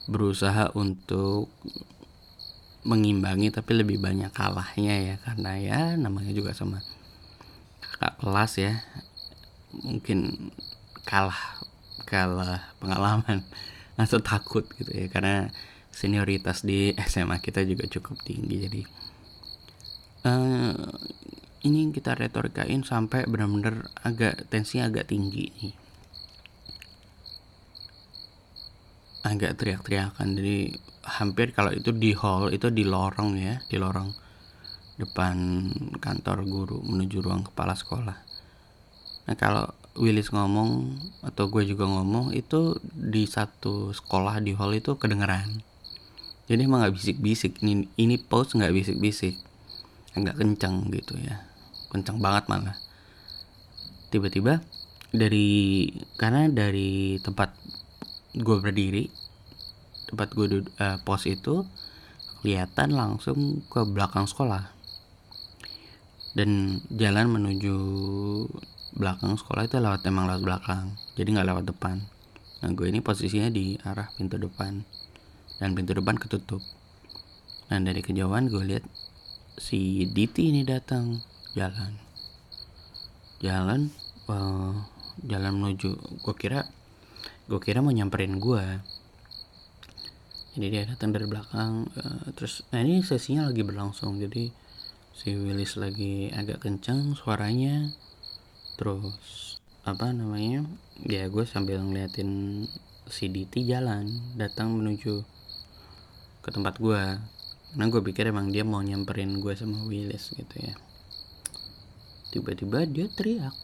berusaha 0.10 0.74
untuk 0.74 1.54
mengimbangi 2.84 3.48
tapi 3.54 3.78
lebih 3.78 4.02
banyak 4.02 4.34
kalahnya 4.34 5.14
ya. 5.14 5.16
Karena 5.22 5.52
ya 5.62 5.80
namanya 6.02 6.34
juga 6.34 6.58
sama 6.58 6.82
kakak 7.86 8.18
kelas 8.26 8.54
ya 8.58 8.74
mungkin 9.82 10.52
kalah 11.08 11.66
kalah 12.06 12.74
pengalaman. 12.78 13.42
Atau 14.00 14.22
takut 14.26 14.66
gitu 14.78 14.90
ya 14.90 15.06
karena 15.10 15.54
senioritas 15.94 16.66
di 16.66 16.94
SMA 17.12 17.38
kita 17.42 17.62
juga 17.66 17.86
cukup 17.86 18.18
tinggi 18.26 18.56
jadi 18.66 18.82
uh, 20.26 20.74
ini 21.64 21.94
kita 21.96 22.18
retorikain 22.18 22.84
sampai 22.84 23.24
benar-benar 23.30 23.88
agak 24.04 24.50
tensinya 24.52 24.92
agak 24.92 25.08
tinggi 25.08 25.48
nih. 25.62 25.76
Agak 29.24 29.56
teriak-teriakan 29.56 30.36
jadi 30.36 30.76
hampir 31.04 31.56
kalau 31.56 31.72
itu 31.72 31.96
di 31.96 32.12
hall 32.12 32.52
itu 32.52 32.68
di 32.68 32.84
lorong 32.84 33.40
ya 33.40 33.56
di 33.72 33.80
lorong 33.80 34.12
depan 35.00 35.36
kantor 36.00 36.44
guru 36.44 36.80
menuju 36.84 37.24
ruang 37.24 37.48
kepala 37.48 37.76
sekolah 37.76 38.33
nah 39.24 39.36
kalau 39.40 39.72
Willis 39.94 40.34
ngomong 40.34 40.98
atau 41.22 41.54
gue 41.54 41.70
juga 41.70 41.86
ngomong 41.86 42.34
itu 42.34 42.82
di 42.98 43.30
satu 43.30 43.94
sekolah 43.94 44.42
di 44.42 44.58
hall 44.58 44.74
itu 44.74 44.98
kedengeran. 44.98 45.62
Jadi 46.50 46.66
emang 46.66 46.82
nggak 46.82 46.98
bisik-bisik. 46.98 47.62
Ini 47.62 47.86
ini 48.02 48.16
post 48.18 48.58
nggak 48.58 48.74
bisik-bisik. 48.74 49.38
Agak 50.18 50.42
kencang 50.42 50.90
gitu 50.90 51.14
ya. 51.22 51.46
Kencang 51.94 52.18
banget 52.18 52.50
malah. 52.50 52.78
Tiba-tiba 54.10 54.66
dari 55.14 55.86
karena 56.18 56.50
dari 56.50 57.22
tempat 57.22 57.54
gue 58.34 58.58
berdiri 58.58 59.14
tempat 60.10 60.34
gue 60.34 60.66
uh, 60.82 60.98
pos 61.06 61.30
itu 61.30 61.70
kelihatan 62.42 62.98
langsung 62.98 63.62
ke 63.70 63.86
belakang 63.86 64.26
sekolah. 64.26 64.74
Dan 66.34 66.82
jalan 66.90 67.30
menuju 67.30 67.78
belakang 68.94 69.34
sekolah 69.38 69.66
itu 69.66 69.82
lewat 69.82 70.06
emang 70.06 70.30
lewat 70.30 70.42
belakang. 70.46 70.86
Jadi 71.18 71.28
nggak 71.34 71.48
lewat 71.50 71.66
depan. 71.66 71.98
Nah 72.62 72.70
gue 72.72 72.88
ini 72.88 73.02
posisinya 73.02 73.50
di 73.50 73.76
arah 73.82 74.10
pintu 74.14 74.38
depan. 74.38 74.86
Dan 75.58 75.74
pintu 75.74 75.98
depan 75.98 76.16
ketutup. 76.18 76.62
Dan 77.68 77.90
dari 77.90 78.06
kejauhan 78.06 78.54
gue 78.54 78.64
lihat 78.64 78.86
si 79.58 80.06
Diti 80.14 80.54
ini 80.54 80.62
datang 80.62 81.22
jalan. 81.58 81.98
Jalan 83.42 83.90
uh, 84.30 84.78
jalan 85.26 85.54
menuju 85.58 86.22
gue 86.22 86.36
kira 86.38 86.66
gue 87.50 87.60
kira 87.60 87.82
mau 87.82 87.92
nyamperin 87.92 88.38
gue. 88.38 88.66
Jadi 90.54 90.66
dia 90.70 90.86
datang 90.86 91.10
dari 91.10 91.26
belakang 91.26 91.90
uh, 91.98 92.30
terus 92.38 92.62
nah 92.70 92.86
ini 92.86 93.02
sesinya 93.02 93.50
lagi 93.50 93.66
berlangsung. 93.66 94.22
Jadi 94.22 94.54
si 95.14 95.34
Willis 95.34 95.78
lagi 95.78 96.30
agak 96.30 96.66
kencang 96.66 97.18
suaranya 97.18 97.90
terus 98.76 99.60
apa 99.84 100.16
namanya 100.16 100.64
ya 101.04 101.28
gue 101.28 101.44
sambil 101.44 101.84
ngeliatin 101.84 102.64
si 103.12 103.28
Diti 103.28 103.68
jalan 103.68 104.08
datang 104.40 104.72
menuju 104.80 105.22
ke 106.44 106.50
tempat 106.52 106.80
gue 106.80 107.20
karena 107.74 107.90
gue 107.90 108.02
pikir 108.06 108.30
emang 108.30 108.54
dia 108.54 108.62
mau 108.62 108.86
nyamperin 108.86 109.42
gue 109.42 109.54
sama 109.58 109.82
Willis 109.90 110.30
gitu 110.30 110.56
ya. 110.62 110.78
Tiba-tiba 112.30 112.86
dia 112.86 113.10
teriak. 113.10 113.58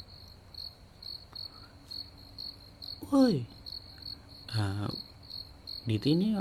Woi 3.14 3.46
uh, 4.58 4.90
Diti 5.86 6.18
ini 6.18 6.34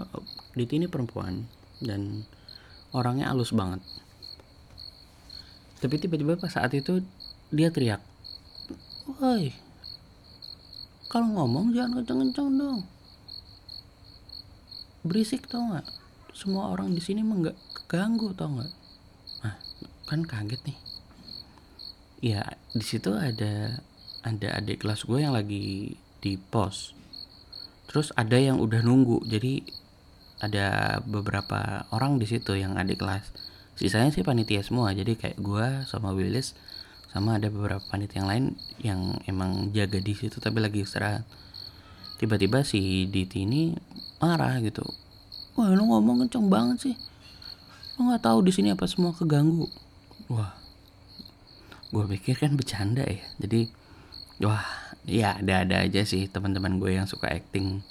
Diti 0.57 0.81
ini 0.81 0.89
perempuan 0.89 1.45
dan 1.85 2.25
orangnya 2.97 3.29
halus 3.29 3.53
banget. 3.53 3.85
Tapi 5.85 5.95
tiba-tiba 6.01 6.41
pas 6.41 6.49
saat 6.49 6.73
itu 6.73 7.05
dia 7.53 7.69
teriak 7.69 8.01
woi 9.19 9.69
kalau 11.09 11.25
ngomong 11.33 11.73
jangan 11.73 12.05
kenceng-kenceng 12.05 12.61
dong. 12.61 12.81
Berisik 15.09 15.49
tau 15.49 15.65
nggak? 15.73 15.89
Semua 16.37 16.77
orang 16.77 16.93
di 16.93 17.01
sini 17.01 17.25
emang 17.25 17.49
nggak 17.49 17.57
keganggu 17.73 18.37
tau 18.37 18.53
nggak? 18.53 18.73
Nah 19.41 19.57
kan 20.05 20.21
kaget 20.29 20.61
nih. 20.69 20.79
Ya 22.21 22.45
di 22.77 22.85
situ 22.85 23.17
ada 23.17 23.81
ada 24.21 24.49
adik 24.61 24.85
kelas 24.85 25.09
gue 25.09 25.25
yang 25.25 25.33
lagi 25.33 25.97
di 26.21 26.37
pos. 26.37 26.93
Terus 27.89 28.13
ada 28.13 28.37
yang 28.37 28.61
udah 28.61 28.85
nunggu 28.85 29.25
jadi 29.25 29.65
ada 30.45 31.01
beberapa 31.09 31.89
orang 31.89 32.21
di 32.21 32.29
situ 32.29 32.53
yang 32.53 32.77
adik 32.77 33.01
kelas. 33.01 33.33
Sisanya 33.81 34.13
sih 34.13 34.21
panitia 34.21 34.61
semua 34.61 34.93
jadi 34.93 35.17
kayak 35.17 35.41
gue 35.41 35.89
sama 35.89 36.13
Willis 36.13 36.53
sama 37.19 37.43
ada 37.43 37.51
beberapa 37.51 37.83
panitia 37.91 38.23
yang 38.23 38.29
lain 38.31 38.45
yang 38.79 39.01
emang 39.27 39.75
jaga 39.75 39.99
di 39.99 40.15
situ 40.15 40.39
tapi 40.39 40.63
lagi 40.63 40.87
istirahat. 40.87 41.27
Tiba-tiba 42.23 42.63
si 42.63 43.11
Diti 43.11 43.43
ini 43.43 43.75
marah 44.23 44.63
gitu. 44.63 44.87
Wah 45.59 45.75
lu 45.75 45.91
ngomong 45.91 46.23
kenceng 46.27 46.47
banget 46.47 46.79
sih. 46.91 46.97
Lu 47.99 48.07
nggak 48.07 48.23
tahu 48.23 48.47
di 48.47 48.55
sini 48.55 48.71
apa 48.71 48.87
semua 48.87 49.11
keganggu. 49.11 49.67
Wah. 50.31 50.55
Gue 51.91 52.07
pikir 52.07 52.39
kan 52.39 52.55
bercanda 52.55 53.03
ya. 53.03 53.27
Jadi 53.43 53.67
wah 54.39 54.63
ya 55.03 55.43
ada-ada 55.43 55.83
aja 55.83 56.07
sih 56.07 56.31
teman-teman 56.31 56.79
gue 56.79 56.95
yang 56.95 57.11
suka 57.11 57.35
acting. 57.35 57.83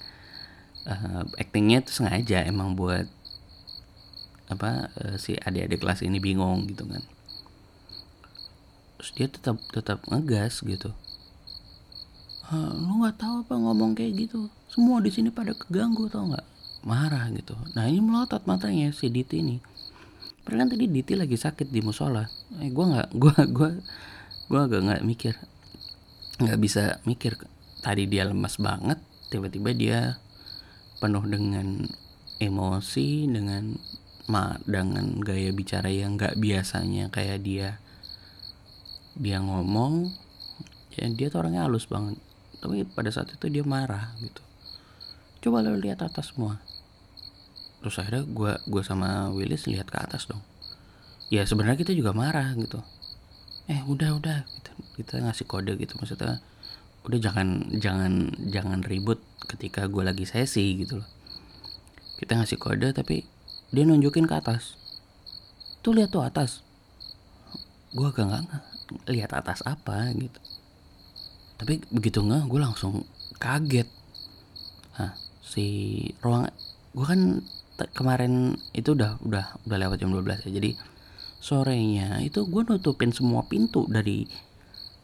Uh, 0.87 1.27
actingnya 1.35 1.83
tuh 1.83 1.91
sengaja 1.99 2.47
emang 2.47 2.79
buat 2.79 3.11
apa 4.47 4.87
uh, 5.03 5.15
si 5.19 5.35
adik-adik 5.35 5.83
kelas 5.83 5.99
ini 6.07 6.23
bingung 6.23 6.63
gitu 6.71 6.87
kan 6.87 7.03
terus 8.97 9.11
dia 9.13 9.27
tetap 9.29 9.61
tetap 9.69 10.01
ngegas 10.09 10.65
gitu. 10.65 10.91
Lu 12.53 13.03
nggak 13.03 13.19
tahu 13.21 13.43
apa 13.43 13.53
ngomong 13.59 13.93
kayak 13.93 14.27
gitu? 14.27 14.47
Semua 14.71 15.03
di 15.03 15.11
sini 15.11 15.29
pada 15.29 15.51
keganggu 15.53 16.07
tau 16.09 16.31
nggak? 16.31 16.47
Marah 16.87 17.27
gitu. 17.35 17.53
Nah 17.75 17.85
ini 17.91 17.99
melotot 17.99 18.43
matanya 18.47 18.89
si 18.95 19.11
Diti 19.11 19.43
ini. 19.43 19.59
Padahal 20.41 20.63
kan 20.63 20.69
tadi 20.71 20.85
Diti 20.87 21.13
lagi 21.19 21.35
sakit 21.35 21.67
di 21.67 21.83
musola. 21.83 22.23
Eh 22.63 22.71
gue 22.71 22.85
nggak 22.87 23.09
gue 23.19 23.35
gue 23.51 23.71
gue 24.47 24.59
agak 24.59 24.81
nggak 24.83 25.03
mikir 25.03 25.35
nggak 26.39 26.59
bisa 26.63 27.03
mikir. 27.03 27.35
Tadi 27.83 28.07
dia 28.07 28.23
lemas 28.25 28.55
banget 28.57 28.97
tiba-tiba 29.27 29.75
dia 29.75 29.99
penuh 31.03 31.27
dengan 31.27 31.83
emosi 32.39 33.27
dengan 33.27 33.75
ma 34.31 34.55
dengan 34.63 35.19
gaya 35.19 35.51
bicara 35.51 35.91
yang 35.91 36.15
nggak 36.15 36.39
biasanya 36.39 37.11
kayak 37.11 37.43
dia 37.43 37.79
dia 39.17 39.41
ngomong 39.41 40.13
ya 40.97 41.05
dia 41.13 41.27
tuh 41.29 41.45
orangnya 41.45 41.65
halus 41.65 41.85
banget. 41.85 42.17
Tapi 42.57 42.85
pada 42.89 43.13
saat 43.13 43.29
itu 43.29 43.45
dia 43.49 43.61
marah 43.61 44.17
gitu. 44.21 44.41
Coba 45.45 45.61
lo 45.61 45.77
lihat 45.77 46.01
atas 46.01 46.33
semua. 46.33 46.57
Terus 47.81 48.01
akhirnya 48.01 48.25
gue 48.25 48.53
gue 48.65 48.83
sama 48.85 49.29
Willis 49.29 49.69
lihat 49.69 49.93
ke 49.93 49.97
atas 50.01 50.25
dong. 50.25 50.41
Ya 51.29 51.45
sebenarnya 51.45 51.77
kita 51.77 51.93
juga 51.93 52.17
marah 52.17 52.57
gitu. 52.57 52.81
Eh 53.69 53.83
udah 53.85 54.17
udah 54.17 54.39
gitu. 54.47 54.71
kita 54.97 55.21
ngasih 55.21 55.45
kode 55.45 55.77
gitu 55.77 55.93
maksudnya 55.97 56.41
udah 57.05 57.19
jangan 57.21 57.69
jangan 57.77 58.33
jangan 58.49 58.81
ribut 58.81 59.21
ketika 59.45 59.85
gue 59.85 60.01
lagi 60.01 60.25
sesi 60.25 60.81
gitu 60.81 61.01
loh. 61.01 61.09
Kita 62.17 62.33
ngasih 62.41 62.57
kode 62.57 62.89
tapi 62.97 63.21
dia 63.69 63.85
nunjukin 63.85 64.25
ke 64.25 64.33
atas. 64.33 64.73
Tuh 65.85 65.93
lihat 65.93 66.09
tuh 66.09 66.25
atas. 66.25 66.65
Gue 67.93 68.09
agak 68.09 68.25
nggak 68.25 68.76
lihat 69.07 69.33
atas 69.35 69.63
apa 69.63 70.11
gitu. 70.15 70.39
Tapi 71.57 71.81
begitu 71.89 72.21
nggak 72.21 72.47
gue 72.47 72.59
langsung 72.61 73.03
kaget. 73.41 73.89
Nah 74.97 75.13
si 75.41 75.65
ruang 76.21 76.47
gue 76.93 77.05
kan 77.05 77.41
kemarin 77.93 78.57
itu 78.73 78.97
udah 78.97 79.21
udah 79.21 79.45
udah 79.65 79.77
lewat 79.77 79.97
jam 80.01 80.13
12 80.13 80.47
ya. 80.47 80.49
Jadi 80.49 80.71
sorenya 81.37 82.21
itu 82.25 82.45
gue 82.49 82.61
nutupin 82.65 83.13
semua 83.13 83.45
pintu 83.45 83.85
dari 83.85 84.25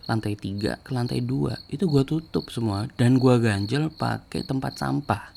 lantai 0.04 0.36
3 0.36 0.84
ke 0.84 0.89
lantai 0.91 1.24
2 1.24 1.72
itu 1.72 1.86
gue 1.88 2.04
tutup 2.04 2.52
semua 2.52 2.91
dan 3.00 3.15
gue 3.22 3.36
ganjel 3.39 3.88
pakai 3.93 4.43
tempat 4.43 4.76
sampah. 4.76 5.32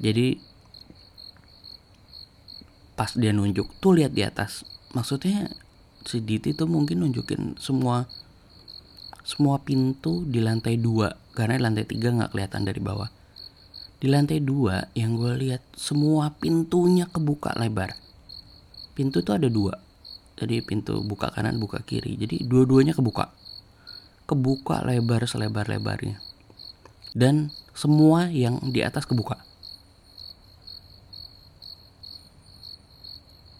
Jadi 0.00 0.40
pas 2.96 3.12
dia 3.16 3.32
nunjuk 3.32 3.80
tuh 3.80 3.96
lihat 3.96 4.12
di 4.16 4.24
atas. 4.24 4.64
Maksudnya 4.96 5.52
si 6.04 6.24
Diti 6.24 6.56
tuh 6.56 6.68
mungkin 6.68 7.04
nunjukin 7.04 7.60
semua 7.60 8.08
semua 9.24 9.60
pintu 9.60 10.24
di 10.26 10.40
lantai 10.40 10.80
2 10.80 11.36
karena 11.36 11.60
lantai 11.60 11.84
3 11.86 12.16
nggak 12.16 12.30
kelihatan 12.34 12.62
dari 12.66 12.80
bawah. 12.80 13.10
Di 14.00 14.08
lantai 14.08 14.40
2 14.40 14.96
yang 14.96 15.20
gue 15.20 15.32
lihat 15.36 15.62
semua 15.76 16.32
pintunya 16.40 17.04
kebuka 17.04 17.52
lebar. 17.60 17.94
Pintu 18.96 19.20
tuh 19.20 19.36
ada 19.36 19.48
dua. 19.48 19.76
Jadi 20.40 20.64
pintu 20.64 21.04
buka 21.04 21.28
kanan 21.32 21.60
buka 21.60 21.84
kiri. 21.84 22.16
Jadi 22.16 22.48
dua-duanya 22.48 22.96
kebuka. 22.96 23.28
Kebuka 24.24 24.84
lebar 24.88 25.28
selebar-lebarnya 25.28 26.30
dan 27.14 27.50
semua 27.74 28.30
yang 28.30 28.58
di 28.70 28.82
atas 28.82 29.06
kebuka. 29.06 29.38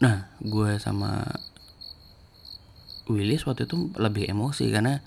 Nah 0.00 0.30
gue 0.40 0.80
sama 0.80 1.26
Willis 3.10 3.44
waktu 3.44 3.66
itu 3.66 3.90
lebih 3.98 4.30
emosi 4.30 4.70
karena 4.70 5.02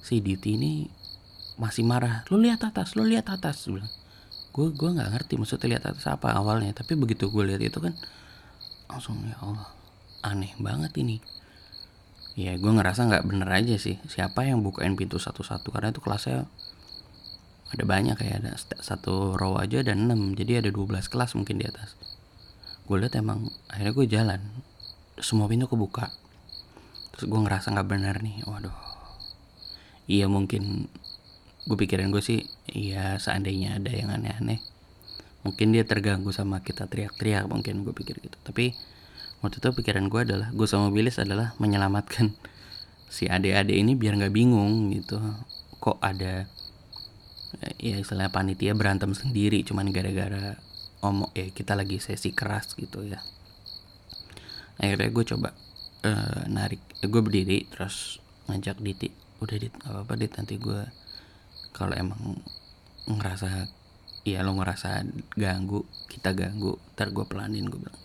si 0.00 0.24
Diti 0.24 0.56
ini 0.56 0.72
masih 1.60 1.86
marah 1.86 2.26
lo 2.32 2.40
lihat 2.40 2.66
atas 2.66 2.98
lo 2.98 3.06
lihat 3.06 3.30
atas 3.30 3.70
gue 4.54 4.66
gue 4.70 4.90
nggak 4.90 5.10
ngerti 5.14 5.34
maksudnya 5.38 5.78
lihat 5.78 5.84
atas 5.92 6.06
apa 6.10 6.34
awalnya 6.34 6.74
tapi 6.74 6.98
begitu 6.98 7.30
gue 7.30 7.44
lihat 7.46 7.62
itu 7.62 7.78
kan 7.78 7.94
langsung 8.88 9.18
ya 9.26 9.34
Allah 9.42 9.74
aneh 10.24 10.56
banget 10.56 10.96
ini. 10.96 11.20
Ya 12.34 12.56
gue 12.58 12.72
ngerasa 12.72 13.06
nggak 13.06 13.24
bener 13.30 13.46
aja 13.46 13.76
sih 13.78 14.00
siapa 14.10 14.42
yang 14.42 14.64
bukain 14.64 14.98
pintu 14.98 15.22
satu-satu 15.22 15.70
karena 15.70 15.94
itu 15.94 16.02
kelasnya 16.02 16.50
ada 17.70 17.84
banyak 17.86 18.18
kayak 18.18 18.42
ada 18.42 18.52
satu 18.58 19.38
row 19.38 19.58
aja 19.58 19.82
ada 19.82 19.94
6 19.94 20.38
jadi 20.38 20.62
ada 20.62 20.70
12 20.70 21.10
kelas 21.12 21.38
mungkin 21.38 21.62
di 21.62 21.66
atas. 21.68 21.94
Gue 22.88 22.98
lihat 22.98 23.14
emang 23.14 23.50
akhirnya 23.70 23.92
gue 23.94 24.06
jalan 24.10 24.40
semua 25.22 25.46
pintu 25.46 25.70
kebuka 25.70 26.10
terus 27.14 27.30
gue 27.30 27.40
ngerasa 27.40 27.70
nggak 27.70 27.88
benar 27.88 28.18
nih 28.18 28.42
waduh. 28.50 28.74
Iya 30.10 30.26
mungkin 30.26 30.90
gue 31.64 31.76
pikirin 31.78 32.10
gue 32.10 32.20
sih 32.20 32.42
iya 32.68 33.16
seandainya 33.16 33.78
ada 33.78 33.88
yang 33.88 34.12
aneh-aneh 34.12 34.60
mungkin 35.46 35.76
dia 35.76 35.84
terganggu 35.84 36.32
sama 36.32 36.64
kita 36.64 36.90
teriak-teriak 36.90 37.46
mungkin 37.46 37.86
gue 37.86 37.94
pikir 37.94 38.18
gitu. 38.18 38.34
Tapi 38.42 38.74
waktu 39.44 39.60
itu 39.62 39.68
pikiran 39.70 40.10
gue 40.10 40.20
adalah 40.24 40.48
gue 40.50 40.66
sama 40.66 40.90
Willis 40.90 41.20
adalah 41.22 41.54
menyelamatkan 41.62 42.34
si 43.14 43.30
adik-adik 43.30 43.76
ini 43.76 43.94
biar 43.94 44.18
nggak 44.18 44.34
bingung 44.34 44.90
gitu. 44.90 45.20
Kok 45.78 46.02
ada 46.02 46.48
ya 47.78 47.96
istilahnya 48.02 48.34
panitia 48.34 48.74
berantem 48.74 49.14
sendiri 49.14 49.62
cuman 49.62 49.94
gara-gara 49.94 50.58
omong 51.06 51.30
ya 51.38 51.46
kita 51.54 51.78
lagi 51.78 52.02
sesi 52.02 52.32
keras 52.34 52.74
gitu 52.74 53.04
ya. 53.04 53.20
Akhirnya 54.80 55.12
gue 55.12 55.24
coba 55.28 55.54
uh, 56.04 56.42
narik 56.46 56.80
eh, 57.00 57.08
gue 57.08 57.20
berdiri 57.24 57.66
terus 57.72 58.20
ngajak 58.46 58.78
Diti 58.78 59.08
udah 59.40 59.56
dit 59.56 59.74
apa 59.88 60.04
apa 60.04 60.12
dit 60.16 60.32
nanti 60.36 60.60
gue 60.60 60.84
kalau 61.74 61.92
emang 61.96 62.38
ngerasa 63.08 63.68
ya 64.24 64.40
lo 64.40 64.56
ngerasa 64.56 65.04
ganggu 65.36 65.84
kita 66.08 66.32
ganggu 66.32 66.80
ntar 66.96 67.12
gue 67.12 67.24
pelanin 67.28 67.68
gue 67.68 67.76
bilang. 67.76 68.00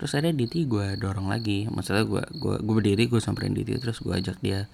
Terus 0.00 0.16
ada 0.16 0.32
Diti 0.32 0.64
gue 0.64 0.96
dorong 0.96 1.28
lagi 1.28 1.68
maksudnya 1.68 2.08
gue 2.08 2.24
gue 2.40 2.54
gue 2.62 2.74
berdiri 2.74 3.04
gue 3.04 3.20
samperin 3.20 3.52
Diti 3.52 3.76
terus 3.76 4.00
gue 4.00 4.16
ajak 4.16 4.40
dia 4.40 4.64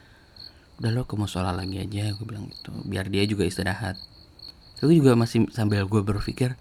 udah 0.76 0.92
lo 0.92 1.02
ke 1.08 1.16
musola 1.16 1.50
lagi 1.50 1.80
aja 1.80 2.14
gue 2.14 2.26
bilang 2.28 2.46
gitu 2.46 2.70
biar 2.86 3.10
dia 3.10 3.26
juga 3.26 3.42
istirahat. 3.42 3.98
Tapi 4.76 4.92
juga 4.92 5.16
masih 5.18 5.48
sambil 5.50 5.82
gue 5.88 6.02
berpikir 6.04 6.54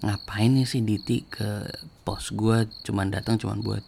ngapain 0.00 0.50
nih 0.50 0.64
si 0.64 0.80
Diti 0.80 1.28
ke 1.28 1.68
pos 2.02 2.32
gue 2.32 2.66
cuman 2.88 3.12
datang 3.12 3.36
cuman 3.36 3.60
buat 3.60 3.84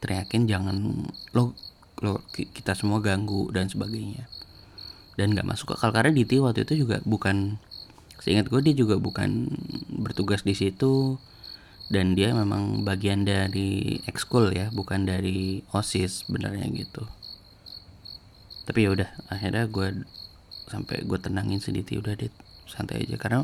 teriakin 0.00 0.46
jangan 0.48 1.06
lo 1.32 1.56
lo 2.04 2.20
kita 2.32 2.76
semua 2.76 3.00
ganggu 3.00 3.48
dan 3.52 3.72
sebagainya. 3.72 4.28
Dan 5.16 5.32
nggak 5.32 5.48
masuk 5.48 5.72
akal 5.72 5.96
karena 5.96 6.12
Diti 6.12 6.36
waktu 6.36 6.68
itu 6.68 6.84
juga 6.84 7.00
bukan 7.08 7.56
seingat 8.20 8.52
gue 8.52 8.60
dia 8.60 8.76
juga 8.76 9.00
bukan 9.00 9.48
bertugas 9.88 10.44
di 10.44 10.52
situ. 10.52 11.16
Dan 11.86 12.18
dia 12.18 12.34
memang 12.34 12.82
bagian 12.82 13.22
dari 13.22 14.02
ekskul 14.10 14.50
ya 14.50 14.74
bukan 14.74 15.06
dari 15.06 15.62
osis 15.70 16.26
sebenarnya 16.26 16.66
gitu. 16.74 17.06
Tapi 18.66 18.78
ya 18.84 18.90
udah 18.92 19.08
akhirnya 19.30 19.70
gue 19.70 20.02
sampai 20.66 21.06
gue 21.06 21.18
tenangin 21.22 21.62
sedikit 21.62 22.02
udah 22.02 22.18
dit 22.18 22.34
santai 22.66 23.06
aja. 23.06 23.16
Karena 23.16 23.40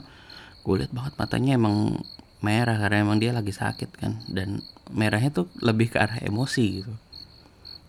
gue 0.67 0.75
lihat 0.77 0.93
banget 0.93 1.15
matanya 1.17 1.57
emang 1.57 2.03
merah 2.43 2.77
karena 2.77 3.07
emang 3.07 3.23
dia 3.23 3.31
lagi 3.31 3.55
sakit 3.55 3.91
kan. 3.97 4.21
Dan 4.29 4.61
merahnya 4.91 5.31
tuh 5.33 5.47
lebih 5.63 5.95
ke 5.95 5.99
arah 6.03 6.19
emosi 6.21 6.65
gitu. 6.83 6.93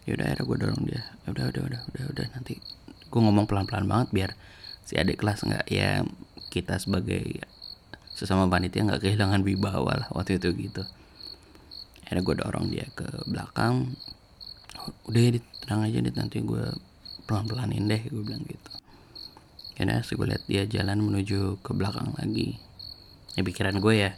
Ya 0.06 0.16
udah 0.16 0.26
akhirnya 0.30 0.46
gue 0.46 0.58
dorong 0.62 0.84
dia. 0.88 1.02
Ya 1.26 1.28
udah 1.34 1.46
udah 1.50 1.62
udah 1.68 1.82
udah 1.92 2.06
udah. 2.13 2.26
Nanti 2.38 2.62
gue 3.10 3.20
ngomong 3.20 3.46
pelan 3.50 3.66
pelan 3.66 3.86
banget 3.89 4.10
biar 4.13 4.32
si 4.84 5.00
adik 5.00 5.22
kelas 5.22 5.46
nggak 5.48 5.66
ya 5.70 6.04
kita 6.52 6.76
sebagai 6.82 7.46
sesama 8.13 8.46
panitia 8.46 8.84
nggak 8.86 9.02
kehilangan 9.02 9.42
wibawa 9.42 10.06
lah 10.06 10.08
waktu 10.13 10.38
itu 10.38 10.54
gitu. 10.56 10.84
Akhirnya 12.06 12.22
gue 12.22 12.36
dorong 12.39 12.66
dia 12.70 12.86
ke 12.94 13.08
belakang. 13.26 13.96
Udah 15.10 15.22
ya 15.22 15.30
aja 15.74 16.00
dit. 16.04 16.16
Nanti 16.16 16.38
gue 16.44 16.66
pelan-pelanin 17.26 17.88
deh 17.88 18.02
gue 18.06 18.24
bilang 18.24 18.44
gitu. 18.44 18.72
Karena 19.74 20.04
gue 20.04 20.28
lihat 20.30 20.44
dia 20.46 20.63
jalan 20.70 21.02
menuju 21.02 21.63
ke 21.66 21.72
belakang 21.74 22.13
lagi. 22.20 22.60
Ya 23.34 23.42
pikiran 23.42 23.82
gue 23.82 23.94
ya 23.98 24.12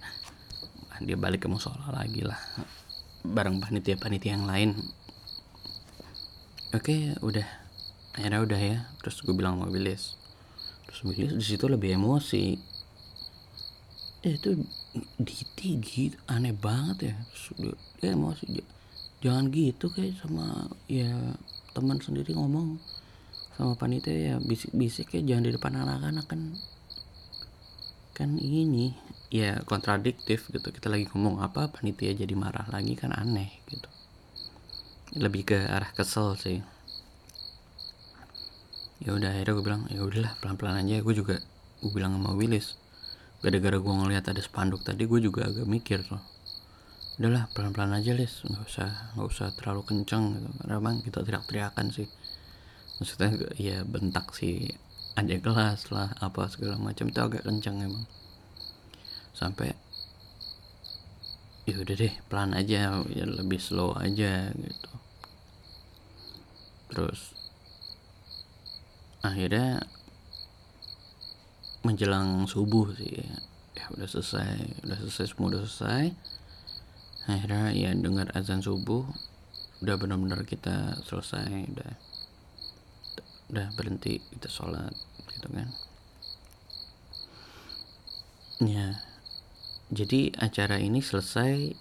dia 1.01 1.17
balik 1.19 1.43
ke 1.43 1.47
musola 1.51 1.91
lagi 1.91 2.21
lah. 2.23 2.37
Bareng 3.25 3.57
panitia-panitia 3.59 4.37
yang 4.37 4.45
lain. 4.45 4.71
Oke 6.71 7.15
udah. 7.19 7.47
Akhirnya 8.15 8.39
udah 8.43 8.59
ya. 8.59 8.77
Terus 9.01 9.23
gue 9.23 9.35
bilang 9.35 9.59
sama 9.59 9.71
Willis. 9.71 10.15
Terus 10.87 10.99
Willis 11.03 11.33
di 11.35 11.45
situ 11.45 11.65
lebih 11.65 11.95
emosi. 11.97 12.55
Eh, 14.25 14.35
itu 14.35 14.57
Diti 15.19 15.69
gitu 15.83 16.15
aneh 16.31 16.55
banget 16.55 17.11
ya. 17.11 17.15
Sudah 17.35 17.75
dia 17.99 18.15
emosi. 18.15 18.63
Jangan 19.19 19.51
gitu 19.51 19.91
kayak 19.91 20.21
sama 20.21 20.69
ya 20.87 21.11
teman 21.75 21.99
sendiri 21.99 22.31
ngomong 22.31 22.79
sama 23.55 23.75
panitia 23.79 24.15
ya 24.15 24.35
bisik-bisik 24.43 25.15
ya 25.15 25.23
jangan 25.23 25.47
di 25.47 25.51
depan 25.55 25.79
anak-anak 25.79 26.27
kan 26.27 26.41
kan 28.15 28.29
ini 28.39 28.95
ya 29.33 29.61
kontradiktif 29.65 30.49
gitu. 30.51 30.67
Kita 30.69 30.91
lagi 30.91 31.09
ngomong 31.11 31.41
apa 31.41 31.69
panitia 31.71 32.13
jadi 32.13 32.33
marah 32.37 32.67
lagi 32.69 32.93
kan 32.97 33.13
aneh 33.13 33.49
gitu. 33.69 33.89
Lebih 35.15 35.55
ke 35.55 35.57
arah 35.65 35.89
kesel 35.93 36.35
sih. 36.37 36.59
Ya 39.03 39.11
udah 39.11 39.29
akhirnya 39.35 39.53
gue 39.53 39.65
bilang 39.65 39.83
ya 39.91 40.01
udahlah 40.01 40.33
pelan-pelan 40.41 40.81
aja. 40.81 41.01
Gue 41.01 41.15
juga 41.15 41.35
gue 41.83 41.91
bilang 41.91 42.17
sama 42.17 42.33
Willis 42.33 42.79
gara-gara 43.43 43.77
gue 43.77 43.93
ngeliat 43.93 44.25
ada 44.25 44.41
spanduk 44.41 44.81
tadi 44.81 45.05
gue 45.05 45.19
juga 45.21 45.45
agak 45.45 45.67
mikir 45.69 46.01
tuh. 46.07 46.21
Udahlah 47.21 47.47
pelan-pelan 47.53 47.95
aja 47.95 48.11
lis. 48.15 48.43
Nggak 48.43 48.63
usah 48.65 48.89
nggak 49.15 49.27
usah 49.27 49.47
terlalu 49.55 49.81
kenceng 49.85 50.39
gitu. 50.39 50.49
Karena 50.63 50.73
emang 50.79 50.95
kita 51.03 51.19
teriak-teriakan 51.21 51.87
sih. 51.93 52.07
Maksudnya 52.97 53.29
ya 53.59 53.83
bentak 53.83 54.31
si 54.31 54.71
adik 55.15 55.47
kelas 55.47 55.95
lah 55.95 56.11
apa 56.19 56.51
segala 56.51 56.75
macam 56.75 57.07
itu 57.07 57.19
agak 57.23 57.47
kenceng 57.47 57.79
emang 57.79 58.03
sampai 59.35 59.75
ya 61.67 61.75
udah 61.81 61.95
deh 61.97 62.13
pelan 62.31 62.55
aja 62.55 63.03
ya 63.03 63.25
lebih 63.27 63.59
slow 63.59 63.91
aja 63.99 64.53
gitu. 64.55 64.91
Terus 66.93 67.35
akhirnya 69.25 69.81
menjelang 71.81 72.45
subuh 72.45 72.93
sih 72.97 73.25
ya 73.75 73.85
udah 73.93 74.07
selesai 74.07 74.85
udah 74.87 74.97
selesai 75.03 75.25
semua 75.33 75.51
udah 75.51 75.61
selesai. 75.67 76.05
Akhirnya 77.25 77.73
ya 77.73 77.91
dengar 77.97 78.29
azan 78.37 78.61
subuh 78.61 79.03
udah 79.81 79.95
benar-benar 79.99 80.45
kita 80.45 81.01
selesai 81.03 81.49
udah 81.75 81.91
udah 83.49 83.67
berhenti 83.73 84.21
kita 84.37 84.47
sholat 84.47 84.93
gitu 85.33 85.49
kan. 85.49 85.69
Ya 88.61 89.01
jadi 89.93 90.33
acara 90.41 90.81
ini 90.81 90.97
selesai 90.97 91.77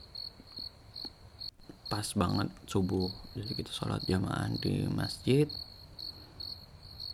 pas 1.89 2.05
banget 2.13 2.53
subuh. 2.69 3.09
Jadi 3.33 3.65
kita 3.65 3.73
sholat 3.73 4.05
jamaah 4.05 4.53
di 4.61 4.85
masjid. 4.93 5.49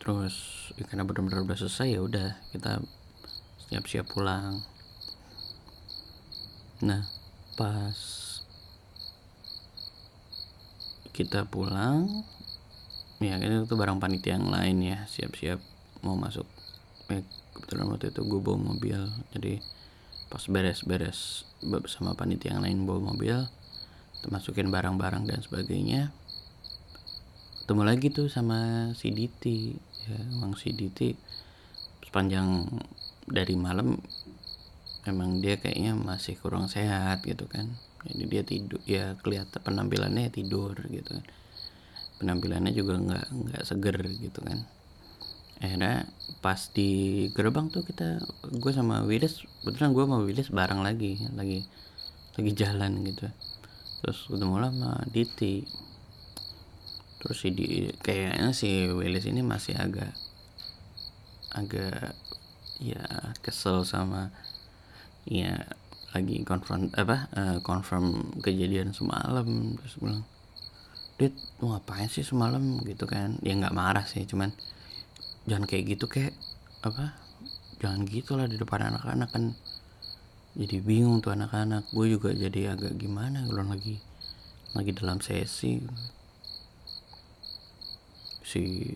Terus 0.02 0.34
ya 0.74 0.88
karena 0.88 1.06
benar-benar 1.06 1.46
udah 1.46 1.58
selesai 1.58 1.94
ya 1.94 2.00
udah 2.02 2.34
kita 2.50 2.82
siap-siap 3.70 4.10
pulang. 4.10 4.66
Nah 6.82 7.06
pas 7.54 7.98
kita 11.12 11.44
pulang 11.44 12.24
ya 13.20 13.36
ini 13.36 13.68
tuh 13.68 13.76
barang 13.76 14.00
panitia 14.00 14.40
yang 14.40 14.48
lain 14.48 14.80
ya 14.80 14.98
siap-siap 15.06 15.60
mau 16.02 16.16
masuk. 16.16 16.48
Eh, 17.12 17.22
kebetulan 17.54 17.86
waktu 17.92 18.10
itu 18.10 18.24
gue 18.24 18.40
bawa 18.40 18.58
mobil 18.58 18.96
jadi 19.36 19.60
pas 20.30 20.40
beres-beres 20.46 21.44
bersama 21.60 22.14
panitia 22.14 22.54
yang 22.54 22.62
lain 22.62 22.86
bawa 22.86 23.12
mobil 23.12 23.36
masukin 24.30 24.70
barang-barang 24.70 25.26
dan 25.26 25.40
sebagainya 25.42 26.14
ketemu 27.70 27.82
lagi 27.86 28.10
tuh 28.10 28.26
sama 28.26 28.90
si 28.98 29.14
Diti 29.14 29.78
ya 30.10 30.18
emang 30.34 30.58
si 30.58 30.74
Diti. 30.74 31.14
Sepanjang 32.02 32.66
dari 33.30 33.54
malam 33.54 33.94
emang 35.06 35.38
dia 35.38 35.54
kayaknya 35.54 35.94
masih 35.94 36.34
kurang 36.34 36.66
sehat 36.66 37.22
gitu 37.22 37.46
kan. 37.46 37.70
Jadi 38.10 38.24
dia 38.26 38.42
tidur 38.42 38.80
ya 38.90 39.14
kelihatan 39.22 39.62
penampilannya 39.62 40.34
tidur 40.34 40.74
gitu 40.90 41.14
kan. 41.14 41.24
Penampilannya 42.18 42.74
juga 42.74 42.98
nggak 42.98 43.26
nggak 43.30 43.62
seger 43.62 43.96
gitu 44.18 44.42
kan 44.42 44.66
akhirnya 45.60 46.08
pas 46.40 46.72
di 46.72 47.28
gerbang 47.36 47.68
tuh 47.68 47.84
kita 47.84 48.16
gue 48.48 48.72
sama 48.72 49.04
Willis 49.04 49.44
betulan 49.60 49.92
gue 49.92 50.04
sama 50.08 50.18
Willis 50.24 50.48
bareng 50.48 50.80
lagi 50.80 51.20
lagi 51.36 51.68
lagi 52.40 52.52
jalan 52.56 53.04
gitu. 53.04 53.28
Terus 54.00 54.18
udah 54.32 54.46
mulai 54.48 54.72
sama 54.72 55.04
Diti. 55.12 55.68
Terus 57.20 57.36
si 57.36 57.52
di 57.52 57.92
kayaknya 58.00 58.56
si 58.56 58.88
Willis 58.88 59.28
ini 59.28 59.44
masih 59.44 59.76
agak 59.76 60.16
agak 61.52 62.16
ya 62.80 63.04
kesel 63.44 63.84
sama 63.84 64.32
ya 65.28 65.60
lagi 66.16 66.40
konfront 66.48 66.88
apa 66.96 67.28
uh, 67.36 67.58
confirm 67.60 68.32
kejadian 68.40 68.96
semalam. 68.96 69.76
Terus 69.76 69.94
bilang 70.00 70.24
Dit 71.20 71.36
lu 71.60 71.68
ngapain 71.68 72.08
sih 72.08 72.24
semalam? 72.24 72.80
Gitu 72.80 73.04
kan. 73.04 73.36
Ya 73.44 73.52
nggak 73.52 73.76
marah 73.76 74.08
sih 74.08 74.24
cuman 74.24 74.56
jangan 75.48 75.64
kayak 75.64 75.96
gitu 75.96 76.04
kayak 76.10 76.34
apa? 76.84 77.16
Jangan 77.80 78.04
gitulah 78.04 78.44
di 78.44 78.60
depan 78.60 78.92
anak-anak 78.92 79.28
kan. 79.32 79.56
Jadi 80.58 80.76
bingung 80.84 81.24
tuh 81.24 81.32
anak-anak. 81.32 81.88
Gue 81.94 82.12
juga 82.12 82.34
jadi 82.36 82.76
agak 82.76 82.98
gimana 83.00 83.46
kalau 83.48 83.64
lagi 83.64 83.96
lagi 84.76 84.90
dalam 84.92 85.22
sesi. 85.22 85.80
Si 88.44 88.92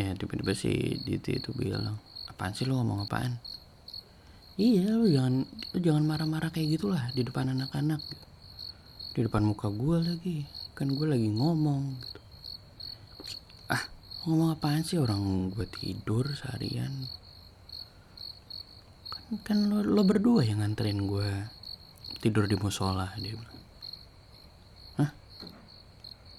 ya 0.00 0.16
tiba-tiba 0.16 0.54
si 0.56 0.98
Diti 1.02 1.38
itu 1.38 1.50
bilang 1.54 2.00
apaan 2.30 2.56
sih 2.56 2.64
lu 2.64 2.80
ngomong 2.80 3.04
apaan? 3.04 3.36
Iya 4.56 4.96
lu 4.96 5.10
jangan 5.10 5.44
lu 5.44 5.78
jangan 5.82 6.04
marah-marah 6.06 6.50
kayak 6.54 6.78
gitulah 6.80 7.04
di 7.12 7.20
depan 7.20 7.52
anak-anak. 7.52 8.00
Di 9.12 9.20
depan 9.20 9.44
muka 9.44 9.68
gue 9.68 9.98
lagi. 10.00 10.38
Kan 10.72 10.94
gue 10.96 11.06
lagi 11.06 11.28
ngomong 11.28 12.00
gitu 12.00 12.23
ngomong 14.24 14.56
apaan 14.56 14.80
sih 14.80 14.96
orang 14.96 15.52
gue 15.52 15.68
tidur 15.68 16.24
seharian? 16.32 16.88
Kan 19.12 19.36
kan 19.44 19.58
lo, 19.68 19.84
lo 19.84 20.00
berdua 20.00 20.48
yang 20.48 20.64
nganterin 20.64 21.04
gue 21.04 21.28
tidur 22.24 22.48
di 22.48 22.56
musola 22.56 23.12
dia 23.20 23.36
bilang. 23.36 23.60
Hah? 24.96 25.10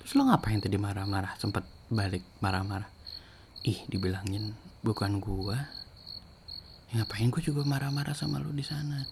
terus 0.01 0.17
lo 0.17 0.25
ngapain 0.25 0.57
tadi 0.57 0.81
marah-marah? 0.81 1.37
Sempet 1.37 1.61
balik 1.93 2.25
marah-marah? 2.41 2.89
Ih 3.69 3.77
dibilangin 3.85 4.57
bukan 4.81 5.21
gue 5.21 5.57
ya 6.89 7.01
ngapain 7.01 7.29
gue 7.29 7.41
juga 7.45 7.61
marah-marah 7.69 8.17
sama 8.17 8.41
lo 8.41 8.49
di 8.49 8.65
sana? 8.65 9.05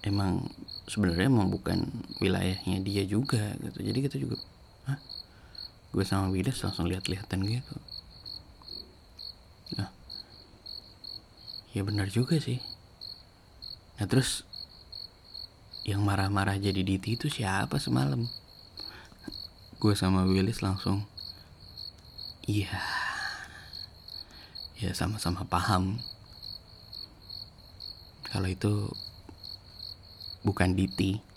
Emang 0.00 0.48
sebenarnya 0.88 1.28
emang 1.28 1.52
bukan 1.52 1.84
wilayahnya 2.24 2.80
dia 2.80 3.04
juga 3.04 3.52
gitu. 3.60 3.84
Jadi 3.84 3.98
kita 4.00 4.16
juga 4.16 4.40
Hah? 4.88 4.96
gue 5.92 6.04
sama 6.08 6.32
Widas 6.32 6.64
langsung 6.64 6.88
lihat-lihatan 6.88 7.44
gitu 7.44 7.76
nah 9.76 9.90
ya 11.76 11.84
benar 11.84 12.08
juga 12.08 12.40
sih. 12.40 12.62
Nah 14.00 14.06
terus 14.08 14.48
yang 15.84 16.04
marah-marah 16.04 16.56
jadi 16.56 16.80
Diti 16.84 17.16
itu 17.16 17.28
siapa 17.28 17.76
semalam? 17.76 18.28
Gue 19.78 19.92
sama 19.92 20.24
Willis 20.24 20.64
langsung 20.64 21.04
iya. 22.48 22.80
Ya 24.78 24.94
sama-sama 24.94 25.44
paham. 25.44 25.98
Kalau 28.28 28.48
itu 28.48 28.92
bukan 30.46 30.72
Diti 30.72 31.27